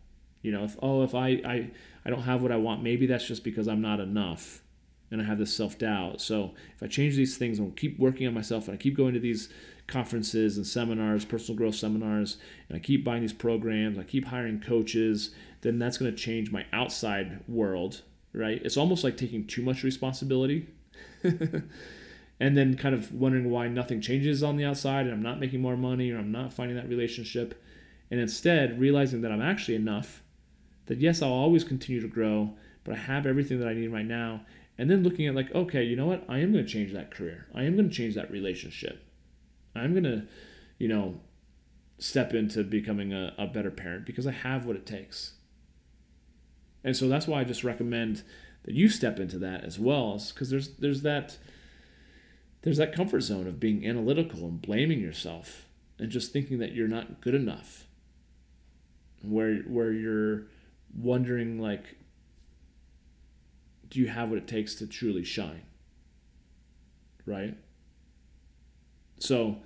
you 0.40 0.52
know, 0.52 0.62
if, 0.62 0.76
oh, 0.80 1.02
if 1.02 1.16
I, 1.16 1.30
I, 1.44 1.70
I 2.04 2.10
don't 2.10 2.22
have 2.22 2.42
what 2.42 2.52
I 2.52 2.56
want, 2.58 2.84
maybe 2.84 3.06
that's 3.06 3.26
just 3.26 3.42
because 3.42 3.66
I'm 3.66 3.80
not 3.82 3.98
enough 3.98 4.62
and 5.10 5.20
I 5.20 5.24
have 5.24 5.38
this 5.38 5.54
self 5.54 5.78
doubt. 5.78 6.20
So 6.20 6.54
if 6.74 6.82
I 6.82 6.86
change 6.86 7.16
these 7.16 7.36
things 7.36 7.58
and 7.58 7.76
keep 7.76 7.98
working 7.98 8.26
on 8.26 8.34
myself 8.34 8.68
and 8.68 8.74
I 8.74 8.78
keep 8.78 8.96
going 8.96 9.14
to 9.14 9.20
these 9.20 9.48
conferences 9.86 10.56
and 10.56 10.66
seminars, 10.66 11.24
personal 11.24 11.56
growth 11.56 11.74
seminars, 11.74 12.36
and 12.68 12.76
I 12.76 12.80
keep 12.80 13.04
buying 13.04 13.22
these 13.22 13.32
programs, 13.32 13.98
I 13.98 14.04
keep 14.04 14.26
hiring 14.26 14.60
coaches, 14.60 15.30
then 15.62 15.78
that's 15.78 15.98
going 15.98 16.10
to 16.10 16.16
change 16.16 16.52
my 16.52 16.66
outside 16.72 17.40
world, 17.48 18.02
right? 18.32 18.60
It's 18.64 18.76
almost 18.76 19.02
like 19.02 19.16
taking 19.16 19.46
too 19.46 19.62
much 19.62 19.82
responsibility. 19.82 20.68
and 22.40 22.56
then 22.56 22.76
kind 22.76 22.94
of 22.94 23.12
wondering 23.12 23.50
why 23.50 23.68
nothing 23.68 24.00
changes 24.00 24.42
on 24.42 24.56
the 24.56 24.64
outside 24.64 25.06
and 25.06 25.14
I'm 25.14 25.22
not 25.22 25.40
making 25.40 25.60
more 25.60 25.76
money 25.76 26.12
or 26.12 26.18
I'm 26.18 26.32
not 26.32 26.52
finding 26.52 26.76
that 26.76 26.88
relationship. 26.88 27.60
And 28.10 28.20
instead, 28.20 28.78
realizing 28.78 29.22
that 29.22 29.32
I'm 29.32 29.42
actually 29.42 29.74
enough, 29.74 30.22
that 30.86 30.98
yes, 30.98 31.20
I'll 31.22 31.32
always 31.32 31.64
continue 31.64 32.00
to 32.00 32.08
grow, 32.08 32.54
but 32.84 32.94
I 32.94 32.98
have 32.98 33.26
everything 33.26 33.58
that 33.58 33.68
I 33.68 33.74
need 33.74 33.88
right 33.88 34.06
now 34.06 34.42
and 34.78 34.90
then 34.90 35.02
looking 35.02 35.26
at 35.26 35.34
like 35.34 35.54
okay 35.54 35.82
you 35.82 35.96
know 35.96 36.06
what? 36.06 36.24
I 36.28 36.38
am 36.38 36.52
going 36.52 36.64
to 36.64 36.70
change 36.70 36.92
that 36.92 37.10
career. 37.10 37.46
I 37.54 37.64
am 37.64 37.76
going 37.76 37.88
to 37.88 37.94
change 37.94 38.14
that 38.14 38.30
relationship. 38.30 39.04
I'm 39.74 39.92
going 39.92 40.04
to 40.04 40.26
you 40.78 40.88
know 40.88 41.20
step 41.98 42.32
into 42.32 42.62
becoming 42.62 43.12
a, 43.12 43.34
a 43.36 43.46
better 43.48 43.72
parent 43.72 44.06
because 44.06 44.24
i 44.26 44.30
have 44.30 44.64
what 44.64 44.76
it 44.76 44.86
takes. 44.86 45.34
And 46.84 46.96
so 46.96 47.08
that's 47.08 47.26
why 47.26 47.40
i 47.40 47.44
just 47.44 47.64
recommend 47.64 48.22
that 48.64 48.74
you 48.74 48.88
step 48.88 49.18
into 49.18 49.38
that 49.38 49.64
as 49.64 49.78
well 49.78 50.22
because 50.32 50.50
there's 50.50 50.76
there's 50.76 51.02
that 51.02 51.38
there's 52.62 52.76
that 52.76 52.94
comfort 52.94 53.20
zone 53.20 53.46
of 53.46 53.60
being 53.60 53.86
analytical 53.86 54.40
and 54.40 54.60
blaming 54.60 55.00
yourself 55.00 55.66
and 55.98 56.10
just 56.10 56.32
thinking 56.32 56.58
that 56.58 56.72
you're 56.72 56.88
not 56.88 57.20
good 57.20 57.34
enough. 57.34 57.86
Where 59.22 59.56
where 59.62 59.92
you're 59.92 60.46
wondering 60.96 61.60
like 61.60 61.97
do 63.90 64.00
you 64.00 64.08
have 64.08 64.28
what 64.28 64.38
it 64.38 64.48
takes 64.48 64.74
to 64.76 64.86
truly 64.86 65.24
shine? 65.24 65.62
Right? 67.26 67.56
So 69.18 69.56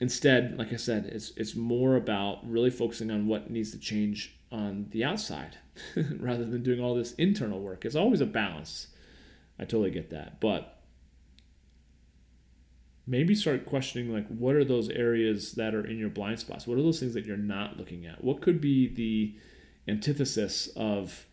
instead, 0.00 0.58
like 0.58 0.72
I 0.72 0.76
said, 0.76 1.06
it's 1.06 1.32
it's 1.36 1.54
more 1.54 1.96
about 1.96 2.48
really 2.48 2.70
focusing 2.70 3.10
on 3.10 3.26
what 3.26 3.50
needs 3.50 3.70
to 3.72 3.78
change 3.78 4.36
on 4.50 4.86
the 4.90 5.04
outside 5.04 5.58
rather 6.18 6.44
than 6.44 6.62
doing 6.62 6.80
all 6.80 6.94
this 6.94 7.12
internal 7.12 7.60
work. 7.60 7.84
It's 7.84 7.94
always 7.94 8.20
a 8.20 8.26
balance. 8.26 8.88
I 9.58 9.64
totally 9.64 9.90
get 9.90 10.10
that. 10.10 10.40
But 10.40 10.80
maybe 13.06 13.34
start 13.34 13.66
questioning 13.66 14.12
like 14.12 14.26
what 14.28 14.54
are 14.54 14.64
those 14.64 14.88
areas 14.88 15.52
that 15.52 15.74
are 15.74 15.84
in 15.84 15.98
your 15.98 16.08
blind 16.08 16.38
spots? 16.40 16.66
What 16.66 16.78
are 16.78 16.82
those 16.82 17.00
things 17.00 17.14
that 17.14 17.26
you're 17.26 17.36
not 17.36 17.76
looking 17.76 18.06
at? 18.06 18.22
What 18.24 18.40
could 18.40 18.60
be 18.60 18.88
the 18.88 19.34
antithesis 19.90 20.68
of 20.76 21.26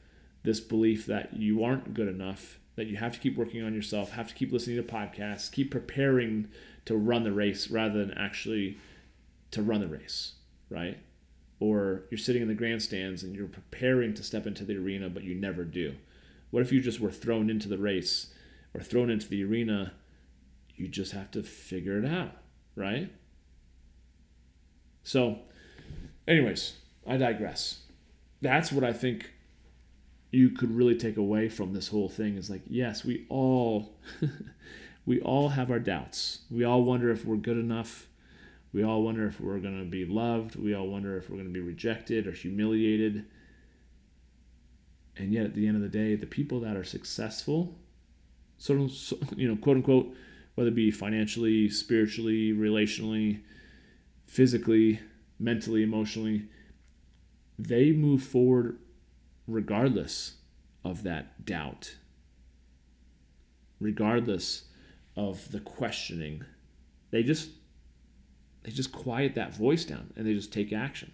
this 0.48 0.62
belief 0.62 1.06
that 1.08 1.36
you 1.36 1.62
aren't 1.62 1.94
good 1.94 2.08
enough, 2.08 2.58
that 2.78 2.88
you 2.88 2.96
have 2.96 3.12
to 3.12 3.20
keep 3.20 3.36
working 3.36 3.62
on 3.62 3.74
yourself, 3.74 4.12
have 4.12 4.30
to 4.30 4.34
keep 4.34 4.54
listening 4.54 4.78
to 4.78 4.82
podcasts, 4.82 5.52
keep 5.52 5.70
preparing 5.70 6.48
to 6.86 6.96
run 6.96 7.26
the 7.26 7.34
race 7.34 7.70
rather 7.70 8.00
than 8.06 8.18
actually 8.18 8.78
to 9.52 9.62
run 9.62 9.82
the 9.82 9.88
race, 9.90 10.36
right? 10.70 10.98
Or 11.60 12.04
you're 12.10 12.18
sitting 12.18 12.42
in 12.42 12.48
the 12.48 12.54
grandstands 12.54 13.24
and 13.24 13.36
you're 13.36 13.48
preparing 13.48 14.14
to 14.14 14.24
step 14.24 14.48
into 14.48 14.64
the 14.64 14.78
arena, 14.78 15.10
but 15.10 15.26
you 15.26 15.36
never 15.36 15.66
do. 15.66 15.96
What 16.50 16.64
if 16.64 16.72
you 16.72 16.80
just 16.80 17.02
were 17.02 17.12
thrown 17.12 17.50
into 17.50 17.68
the 17.68 17.78
race 17.78 18.34
or 18.74 18.80
thrown 18.80 19.10
into 19.10 19.28
the 19.28 19.44
arena? 19.44 19.92
You 20.78 20.88
just 20.88 21.12
have 21.12 21.30
to 21.32 21.44
figure 21.44 22.02
it 22.02 22.10
out, 22.10 22.38
right? 22.74 23.12
So, 25.04 25.40
anyways, 26.26 26.78
I 27.06 27.18
digress. 27.18 27.82
That's 28.42 28.72
what 28.72 28.86
I 28.86 28.94
think 28.94 29.32
you 30.32 30.50
could 30.50 30.72
really 30.72 30.96
take 30.96 31.18
away 31.18 31.48
from 31.50 31.74
this 31.74 31.88
whole 31.88 32.10
thing 32.10 32.36
is 32.36 32.50
like 32.50 32.62
yes 32.68 33.06
we 33.06 33.26
all 33.30 33.94
we 35.08 35.22
all 35.22 35.50
have 35.50 35.72
our 35.72 35.80
doubts. 35.80 36.40
We 36.52 36.66
all 36.66 36.84
wonder 36.84 37.10
if 37.10 37.26
we're 37.26 37.38
good 37.38 37.58
enough. 37.58 38.08
We 38.74 38.84
all 38.84 39.02
wonder 39.02 39.26
if 39.26 39.40
we're 39.40 39.60
going 39.60 39.80
to 39.80 39.90
be 39.90 40.06
loved. 40.06 40.58
We 40.58 40.76
all 40.76 40.88
wonder 40.88 41.18
if 41.18 41.30
we're 41.30 41.38
going 41.38 41.48
to 41.48 41.54
be 41.54 41.62
rejected 41.62 42.28
or 42.28 42.34
humiliated. 42.34 43.26
And 45.16 45.32
yet 45.32 45.46
at 45.46 45.54
the 45.56 45.66
end 45.66 45.78
of 45.78 45.82
the 45.82 45.88
day 45.88 46.16
the 46.16 46.28
people 46.28 46.60
that 46.60 46.76
are 46.76 46.84
successful 46.84 47.74
sort 48.60 48.80
of 48.82 48.92
you 49.40 49.48
know 49.48 49.56
quote 49.56 49.78
unquote 49.78 50.16
whether 50.56 50.70
it 50.70 50.76
be 50.76 50.92
financially 50.92 51.70
spiritually 51.70 52.52
relationally 52.52 53.42
physically 54.26 55.00
mentally 55.40 55.84
emotionally 55.84 56.48
they 57.60 57.92
move 57.92 58.24
forward 58.24 58.80
regardless 59.48 60.36
of 60.84 61.04
that 61.04 61.46
doubt, 61.46 61.96
regardless 63.80 64.64
of 65.16 65.52
the 65.52 65.60
questioning. 65.60 66.44
They 67.12 67.24
just 67.24 67.50
they 68.64 68.72
just 68.72 68.92
quiet 68.92 69.36
that 69.36 69.56
voice 69.56 69.86
down 69.86 70.14
and 70.16 70.28
they 70.28 70.34
just 70.34 70.52
take 70.52 70.74
action. 70.74 71.12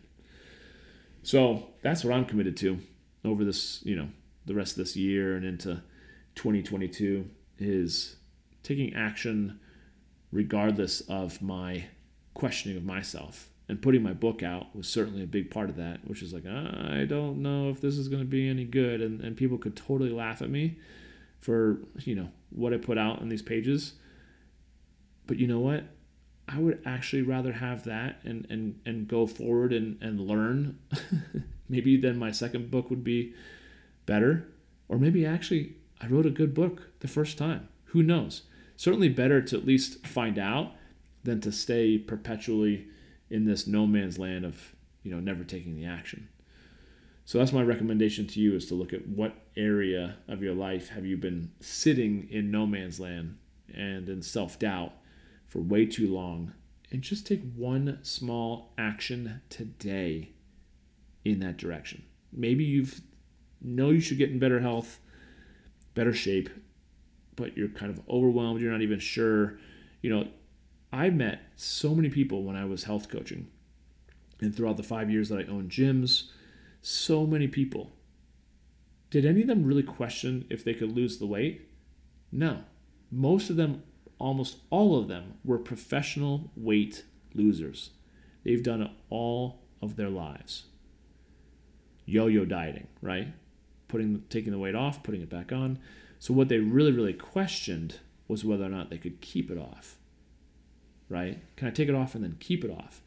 So 1.22 1.68
that's 1.82 2.04
what 2.04 2.14
I'm 2.14 2.26
committed 2.26 2.58
to 2.58 2.80
over 3.24 3.46
this, 3.46 3.82
you 3.86 3.96
know, 3.96 4.10
the 4.46 4.56
rest 4.56 4.74
of 4.74 4.78
this 4.80 4.96
year 4.96 5.36
and 5.36 5.46
into 5.46 5.82
2022 6.36 7.30
is 7.60 8.18
taking 8.64 8.94
action 8.94 9.60
regardless 10.32 11.02
of 11.02 11.42
my 11.42 11.86
questioning 12.34 12.76
of 12.76 12.84
myself 12.84 13.50
and 13.74 13.82
putting 13.82 14.04
my 14.04 14.14
book 14.14 14.44
out 14.44 14.76
was 14.76 14.88
certainly 14.88 15.24
a 15.24 15.28
big 15.28 15.50
part 15.50 15.68
of 15.68 15.78
that, 15.78 16.08
which 16.08 16.22
is 16.22 16.32
like, 16.32 16.46
I 16.46 17.06
don't 17.10 17.42
know 17.42 17.72
if 17.72 17.82
this 17.82 17.98
is 17.98 18.08
going 18.08 18.22
to 18.22 18.30
be 18.30 18.48
any 18.48 18.66
good. 18.66 19.02
And, 19.02 19.20
and 19.20 19.36
people 19.36 19.58
could 19.58 19.76
totally 19.76 20.12
laugh 20.12 20.44
at 20.44 20.52
me 20.52 20.78
for, 21.42 21.80
you 22.02 22.14
know, 22.14 22.30
what 22.52 22.72
I 22.72 22.78
put 22.78 23.00
out 23.00 23.22
in 23.22 23.30
these 23.30 23.42
pages. 23.42 23.94
But 25.26 25.40
you 25.40 25.48
know 25.48 25.60
what? 25.60 25.86
I 26.48 26.60
would 26.60 26.84
actually 26.86 27.24
rather 27.24 27.52
have 27.52 27.86
that 27.86 28.20
and, 28.24 28.46
and, 28.52 28.80
and 28.86 29.08
go 29.08 29.26
forward 29.26 29.74
and, 29.74 30.00
and 30.04 30.20
learn. 30.20 30.78
maybe 31.68 31.98
then 31.98 32.20
my 32.20 32.30
second 32.30 32.70
book 32.70 32.92
would 32.92 33.04
be 33.04 33.34
better. 34.06 34.50
Or 34.88 35.00
maybe 35.00 35.26
actually 35.26 35.78
I 36.00 36.06
wrote 36.06 36.28
a 36.28 36.30
good 36.30 36.54
book 36.54 36.90
the 37.00 37.08
first 37.08 37.40
time. 37.40 37.70
Who 37.86 38.04
knows? 38.04 38.44
Certainly 38.76 39.10
better 39.10 39.42
to 39.42 39.58
at 39.58 39.66
least 39.66 40.06
find 40.06 40.38
out 40.38 40.74
than 41.24 41.42
to 41.42 41.52
stay 41.52 41.98
perpetually 41.98 42.86
in 43.34 43.46
this 43.46 43.66
no 43.66 43.88
man's 43.88 44.20
land 44.20 44.46
of 44.46 44.76
you 45.02 45.12
know 45.12 45.20
never 45.20 45.44
taking 45.44 45.76
the 45.76 45.86
action. 45.86 46.30
So 47.26 47.40
that's 47.40 47.52
my 47.52 47.64
recommendation 47.64 48.28
to 48.28 48.40
you 48.40 48.56
is 48.56 48.68
to 48.68 48.76
look 48.76 48.94
at 48.94 49.08
what 49.08 49.34
area 49.58 50.18
of 50.28 50.44
your 50.44 50.54
life 50.54 50.90
have 50.90 51.06
you 51.06 51.18
been 51.18 51.52
sitting 51.62 52.28
in 52.30 52.52
no 52.52 52.68
man's 52.68 53.00
land 53.00 53.38
and 53.74 54.08
in 54.10 54.22
self-doubt 54.22 54.92
for 55.48 55.60
way 55.60 55.86
too 55.86 56.14
long 56.14 56.54
and 56.92 57.02
just 57.02 57.26
take 57.26 57.42
one 57.56 57.98
small 58.04 58.74
action 58.78 59.42
today 59.50 60.32
in 61.24 61.40
that 61.40 61.58
direction. 61.58 62.04
Maybe 62.32 62.66
you've 62.66 63.02
know 63.62 63.90
you 63.90 64.02
should 64.02 64.18
get 64.18 64.30
in 64.30 64.38
better 64.38 64.60
health, 64.60 65.00
better 65.96 66.14
shape, 66.14 66.50
but 67.36 67.58
you're 67.58 67.70
kind 67.70 67.90
of 67.90 68.02
overwhelmed, 68.10 68.62
you're 68.62 68.72
not 68.72 68.82
even 68.82 69.00
sure, 69.00 69.58
you 70.02 70.10
know, 70.10 70.28
I 70.94 71.10
met 71.10 71.42
so 71.56 71.96
many 71.96 72.10
people 72.10 72.44
when 72.44 72.56
I 72.56 72.66
was 72.66 72.84
health 72.84 73.10
coaching. 73.10 73.48
And 74.40 74.56
throughout 74.56 74.78
the 74.78 74.84
five 74.84 75.10
years 75.10 75.28
that 75.30 75.40
I 75.40 75.52
owned 75.52 75.72
gyms, 75.72 76.30
so 76.84 77.26
many 77.26 77.48
people. 77.48 77.94
Did 79.10 79.26
any 79.26 79.42
of 79.42 79.48
them 79.48 79.66
really 79.66 79.84
question 79.84 80.46
if 80.50 80.64
they 80.64 80.76
could 80.76 80.96
lose 80.96 81.18
the 81.18 81.26
weight? 81.26 81.70
No. 82.32 82.64
most 83.12 83.50
of 83.50 83.56
them, 83.56 83.84
almost 84.20 84.58
all 84.70 84.98
of 84.98 85.08
them, 85.08 85.36
were 85.44 85.60
professional 85.60 86.52
weight 86.56 87.06
losers. 87.34 87.92
They've 88.44 88.64
done 88.64 88.82
it 88.82 88.92
all 89.10 89.62
of 89.82 89.96
their 89.96 90.10
lives. 90.10 90.66
Yo-yo 92.06 92.46
dieting, 92.46 92.88
right? 93.02 93.28
Putting 93.88 94.24
taking 94.30 94.52
the 94.52 94.60
weight 94.60 94.76
off, 94.76 95.04
putting 95.04 95.22
it 95.22 95.30
back 95.30 95.52
on. 95.52 95.80
So 96.20 96.34
what 96.34 96.50
they 96.50 96.58
really 96.60 96.92
really 96.92 97.14
questioned 97.14 98.00
was 98.28 98.44
whether 98.44 98.66
or 98.66 98.70
not 98.70 98.90
they 98.90 98.98
could 98.98 99.22
keep 99.22 99.52
it 99.52 99.58
off. 99.58 99.98
Right? 101.10 101.40
Can 101.56 101.68
I 101.68 101.72
take 101.72 101.90
it 101.90 101.96
off 101.96 102.16
and 102.16 102.24
then 102.24 102.38
keep 102.40 102.64
it 102.64 102.72
off? 102.72 103.02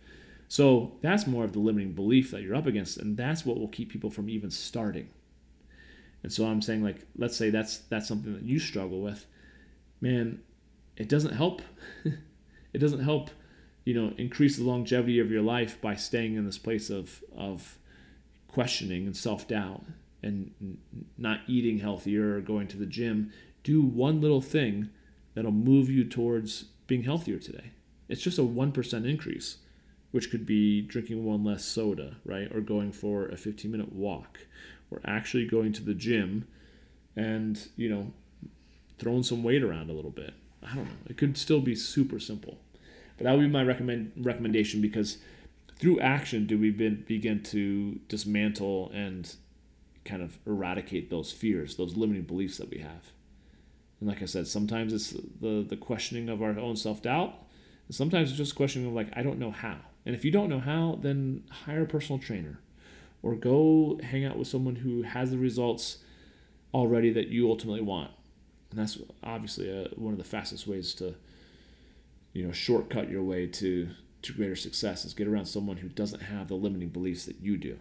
So 0.49 0.93
that's 1.01 1.27
more 1.27 1.45
of 1.45 1.53
the 1.53 1.59
limiting 1.59 1.93
belief 1.93 2.31
that 2.31 2.43
you're 2.43 2.55
up 2.55 2.67
against, 2.67 2.99
and 2.99 3.17
that's 3.17 3.45
what 3.45 3.59
will 3.59 3.69
keep 3.69 3.91
people 3.91 4.11
from 4.11 4.29
even 4.29 4.51
starting. 4.51 5.09
And 6.23 6.33
so 6.33 6.47
I'm 6.47 6.63
saying, 6.63 6.83
like, 6.83 7.07
let's 7.17 7.37
say 7.37 7.51
that's 7.51 7.79
that's 7.79 8.09
something 8.09 8.33
that 8.33 8.43
you 8.43 8.59
struggle 8.59 9.01
with, 9.01 9.27
man. 10.01 10.41
It 10.97 11.09
doesn't 11.09 11.35
help. 11.35 11.63
it 12.05 12.79
doesn't 12.79 13.03
help, 13.03 13.31
you 13.85 13.95
know, 13.95 14.15
increase 14.17 14.57
the 14.57 14.65
longevity 14.65 15.19
of 15.19 15.31
your 15.31 15.43
life 15.43 15.81
by 15.81 15.95
staying 15.95 16.37
in 16.37 16.47
this 16.47 16.59
place 16.59 16.91
of 16.91 17.23
of 17.37 17.79
questioning 18.49 19.07
and 19.07 19.17
self 19.17 19.47
doubt 19.49 19.85
and 20.23 20.79
not 21.19 21.41
eating 21.47 21.79
healthier 21.79 22.37
or 22.37 22.41
going 22.41 22.69
to 22.69 22.77
the 22.77 22.87
gym. 22.87 23.33
Do 23.63 23.83
one 23.83 24.21
little 24.21 24.41
thing 24.41 24.91
that'll 25.35 25.53
move 25.53 25.91
you 25.91 26.05
towards 26.05 26.65
being 26.87 27.03
healthier 27.03 27.39
today. 27.39 27.73
It's 28.09 28.23
just 28.23 28.39
a 28.39 28.45
one 28.45 28.73
percent 28.73 29.07
increase 29.07 29.59
which 30.17 30.31
could 30.31 30.47
be 30.47 30.81
drinking 30.81 31.25
one 31.25 31.45
less 31.45 31.63
soda, 31.65 32.17
right? 32.25 32.51
Or 32.55 32.61
going 32.61 32.91
for 32.91 33.27
a 33.27 33.37
15 33.37 33.71
minute 33.71 33.93
walk, 33.93 34.39
or 34.91 35.01
actually 35.05 35.47
going 35.47 35.73
to 35.75 35.83
the 35.83 35.93
gym 35.93 36.47
and, 37.15 37.69
you 37.77 37.91
know, 37.91 38.13
throwing 38.99 39.23
some 39.23 39.43
weight 39.43 39.63
around 39.63 39.91
a 39.91 39.93
little 39.93 40.11
bit. 40.11 40.33
I 40.63 40.75
don't 40.75 40.85
know. 40.85 40.97
It 41.09 41.17
could 41.17 41.37
still 41.37 41.61
be 41.61 41.75
super 41.75 42.19
simple. 42.19 42.59
But 43.17 43.25
that 43.25 43.33
would 43.33 43.43
be 43.43 43.49
my 43.49 43.63
recommend 43.63 44.13
recommendation 44.17 44.81
because 44.81 45.19
through 45.79 46.01
action 46.01 46.47
do 46.47 46.59
we 46.59 46.71
begin 46.71 47.43
to 47.43 48.01
dismantle 48.09 48.91
and 48.95 49.35
kind 50.05 50.23
of 50.23 50.39
eradicate 50.47 51.11
those 51.11 51.33
fears, 51.33 51.77
those 51.77 51.97
limiting 51.97 52.23
beliefs 52.23 52.59
that 52.59 52.71
we 52.71 52.79
have. 52.79 53.13
And 54.01 54.09
like 54.09 54.23
I 54.23 54.27
said, 54.27 54.47
sometimes 54.47 54.93
it's 54.93 55.11
the 55.11 55.65
the 55.69 55.77
questioning 55.77 56.29
of 56.29 56.43
our 56.43 56.59
own 56.59 56.77
self 56.77 57.03
doubt, 57.03 57.35
sometimes 57.91 58.31
it's 58.31 58.39
just 58.39 58.53
a 58.53 58.57
question 58.57 58.87
of 58.87 58.93
like 58.93 59.09
I 59.15 59.23
don't 59.23 59.39
know 59.39 59.51
how. 59.51 59.79
And 60.05 60.15
if 60.15 60.25
you 60.25 60.31
don't 60.31 60.49
know 60.49 60.61
how, 60.61 60.99
then 61.01 61.45
hire 61.51 61.83
a 61.83 61.87
personal 61.87 62.21
trainer 62.21 62.61
or 63.23 63.35
go 63.35 63.99
hang 64.03 64.25
out 64.25 64.39
with 64.39 64.49
someone 64.49 64.77
who 64.77 65.03
has 65.03 65.31
the 65.31 65.39
results 65.39 65.99
already 66.73 67.11
that 67.11 67.29
you 67.29 67.51
ultimately 67.51 67.81
want. 67.81 68.11
And 68.71 68.79
that's 68.79 68.99
obviously 69.23 69.71
a, 69.71 69.87
uh, 69.87 69.89
one 69.97 70.13
of 70.13 70.19
the 70.19 70.25
fastest 70.25 70.67
ways 70.67 70.95
to, 70.95 71.15
you 72.33 72.45
know, 72.45 72.53
shortcut 72.53 73.11
your 73.11 73.23
way 73.23 73.47
to, 73.47 73.89
to 74.23 74.33
greater 74.33 74.55
success 74.55 75.05
is 75.05 75.15
get 75.15 75.27
around 75.27 75.47
someone 75.47 75.77
who 75.77 75.89
doesn't 75.89 76.21
have 76.21 76.49
the 76.49 76.55
limiting 76.55 76.89
beliefs 76.89 77.25
that 77.25 77.41
you 77.41 77.57
do 77.57 77.79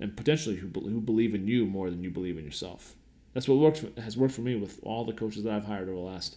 and 0.00 0.16
potentially 0.16 0.56
who, 0.56 0.68
who 0.68 1.00
believe 1.00 1.34
in 1.34 1.46
you 1.46 1.66
more 1.66 1.90
than 1.90 2.02
you 2.02 2.10
believe 2.10 2.38
in 2.38 2.44
yourself. 2.44 2.94
That's 3.32 3.48
what 3.48 3.58
works 3.58 3.84
has 3.98 4.16
worked 4.16 4.34
for 4.34 4.42
me 4.42 4.56
with 4.56 4.80
all 4.82 5.04
the 5.04 5.12
coaches 5.12 5.44
that 5.44 5.52
I've 5.52 5.66
hired 5.66 5.88
over 5.88 5.98
the 5.98 6.04
last 6.04 6.36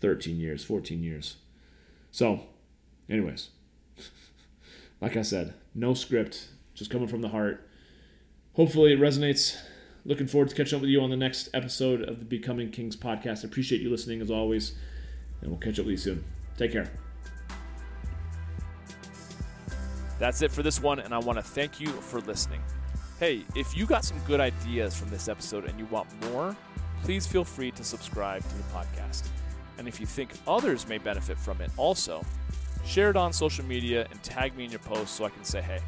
13 0.00 0.38
years, 0.38 0.64
14 0.64 1.02
years. 1.02 1.36
So, 2.16 2.40
anyways, 3.10 3.50
like 5.02 5.18
I 5.18 5.20
said, 5.20 5.52
no 5.74 5.92
script, 5.92 6.48
just 6.72 6.90
coming 6.90 7.08
from 7.08 7.20
the 7.20 7.28
heart. 7.28 7.68
Hopefully 8.54 8.94
it 8.94 8.98
resonates. 8.98 9.54
Looking 10.06 10.26
forward 10.26 10.48
to 10.48 10.54
catching 10.54 10.76
up 10.76 10.80
with 10.80 10.88
you 10.88 11.02
on 11.02 11.10
the 11.10 11.16
next 11.18 11.50
episode 11.52 12.00
of 12.00 12.18
the 12.18 12.24
Becoming 12.24 12.70
Kings 12.70 12.96
podcast. 12.96 13.44
I 13.44 13.48
appreciate 13.48 13.82
you 13.82 13.90
listening 13.90 14.22
as 14.22 14.30
always, 14.30 14.76
and 15.42 15.50
we'll 15.50 15.60
catch 15.60 15.78
up 15.78 15.84
with 15.84 15.90
you 15.90 15.98
soon. 15.98 16.24
Take 16.56 16.72
care. 16.72 16.90
That's 20.18 20.40
it 20.40 20.50
for 20.50 20.62
this 20.62 20.80
one, 20.80 21.00
and 21.00 21.12
I 21.12 21.18
want 21.18 21.36
to 21.36 21.42
thank 21.42 21.80
you 21.80 21.88
for 21.88 22.22
listening. 22.22 22.62
Hey, 23.20 23.44
if 23.54 23.76
you 23.76 23.84
got 23.84 24.06
some 24.06 24.18
good 24.26 24.40
ideas 24.40 24.98
from 24.98 25.10
this 25.10 25.28
episode 25.28 25.66
and 25.66 25.78
you 25.78 25.84
want 25.90 26.08
more, 26.30 26.56
please 27.02 27.26
feel 27.26 27.44
free 27.44 27.72
to 27.72 27.84
subscribe 27.84 28.40
to 28.40 28.56
the 28.56 28.64
podcast. 28.72 29.28
And 29.78 29.86
if 29.86 30.00
you 30.00 30.06
think 30.06 30.30
others 30.46 30.88
may 30.88 30.98
benefit 30.98 31.38
from 31.38 31.60
it 31.60 31.70
also, 31.76 32.24
Share 32.86 33.10
it 33.10 33.16
on 33.16 33.32
social 33.32 33.64
media 33.64 34.06
and 34.12 34.22
tag 34.22 34.56
me 34.56 34.64
in 34.64 34.70
your 34.70 34.78
post 34.78 35.16
so 35.16 35.24
I 35.24 35.30
can 35.30 35.42
say 35.44 35.60
hey. 35.60 35.80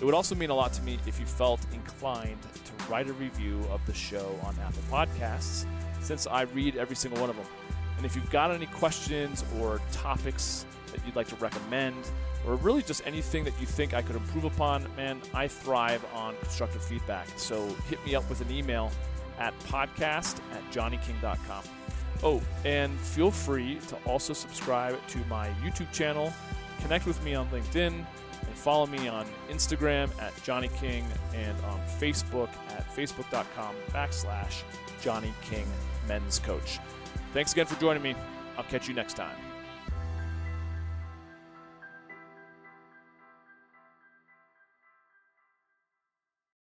It 0.00 0.04
would 0.04 0.14
also 0.14 0.34
mean 0.34 0.50
a 0.50 0.54
lot 0.54 0.72
to 0.72 0.82
me 0.82 0.98
if 1.06 1.20
you 1.20 1.26
felt 1.26 1.60
inclined 1.72 2.42
to 2.42 2.90
write 2.90 3.08
a 3.08 3.12
review 3.12 3.64
of 3.70 3.80
the 3.86 3.94
show 3.94 4.36
on 4.42 4.56
Apple 4.58 4.82
Podcasts, 4.90 5.64
since 6.00 6.26
I 6.26 6.42
read 6.42 6.76
every 6.76 6.96
single 6.96 7.20
one 7.20 7.30
of 7.30 7.36
them. 7.36 7.46
And 7.96 8.04
if 8.04 8.16
you've 8.16 8.30
got 8.30 8.50
any 8.50 8.66
questions 8.66 9.44
or 9.60 9.80
topics 9.92 10.66
that 10.92 11.06
you'd 11.06 11.14
like 11.14 11.28
to 11.28 11.36
recommend, 11.36 12.04
or 12.44 12.56
really 12.56 12.82
just 12.82 13.06
anything 13.06 13.44
that 13.44 13.58
you 13.60 13.66
think 13.66 13.94
I 13.94 14.02
could 14.02 14.16
improve 14.16 14.44
upon, 14.44 14.84
man, 14.96 15.22
I 15.32 15.46
thrive 15.46 16.04
on 16.12 16.34
constructive 16.40 16.82
feedback. 16.84 17.28
So 17.36 17.68
hit 17.88 18.04
me 18.04 18.16
up 18.16 18.28
with 18.28 18.40
an 18.40 18.50
email 18.50 18.90
at 19.38 19.56
podcast 19.60 20.40
at 20.52 20.72
johnnyking.com. 20.72 21.62
Oh, 22.22 22.40
and 22.64 22.98
feel 22.98 23.30
free 23.30 23.78
to 23.88 23.96
also 24.06 24.32
subscribe 24.32 25.04
to 25.08 25.18
my 25.26 25.48
YouTube 25.62 25.90
channel, 25.92 26.32
connect 26.80 27.06
with 27.06 27.22
me 27.24 27.34
on 27.34 27.48
LinkedIn, 27.48 27.92
and 27.92 28.54
follow 28.54 28.86
me 28.86 29.08
on 29.08 29.26
Instagram 29.50 30.10
at 30.20 30.32
Johnny 30.42 30.68
King 30.80 31.04
and 31.34 31.58
on 31.64 31.80
Facebook 32.00 32.48
at 32.70 32.88
facebook.com 32.94 33.74
backslash 33.90 34.62
Johnny 35.00 35.32
King 35.42 35.66
Men's 36.08 36.38
Coach. 36.38 36.78
Thanks 37.32 37.52
again 37.52 37.66
for 37.66 37.78
joining 37.80 38.02
me. 38.02 38.14
I'll 38.56 38.64
catch 38.64 38.88
you 38.88 38.94
next 38.94 39.14
time. 39.14 39.53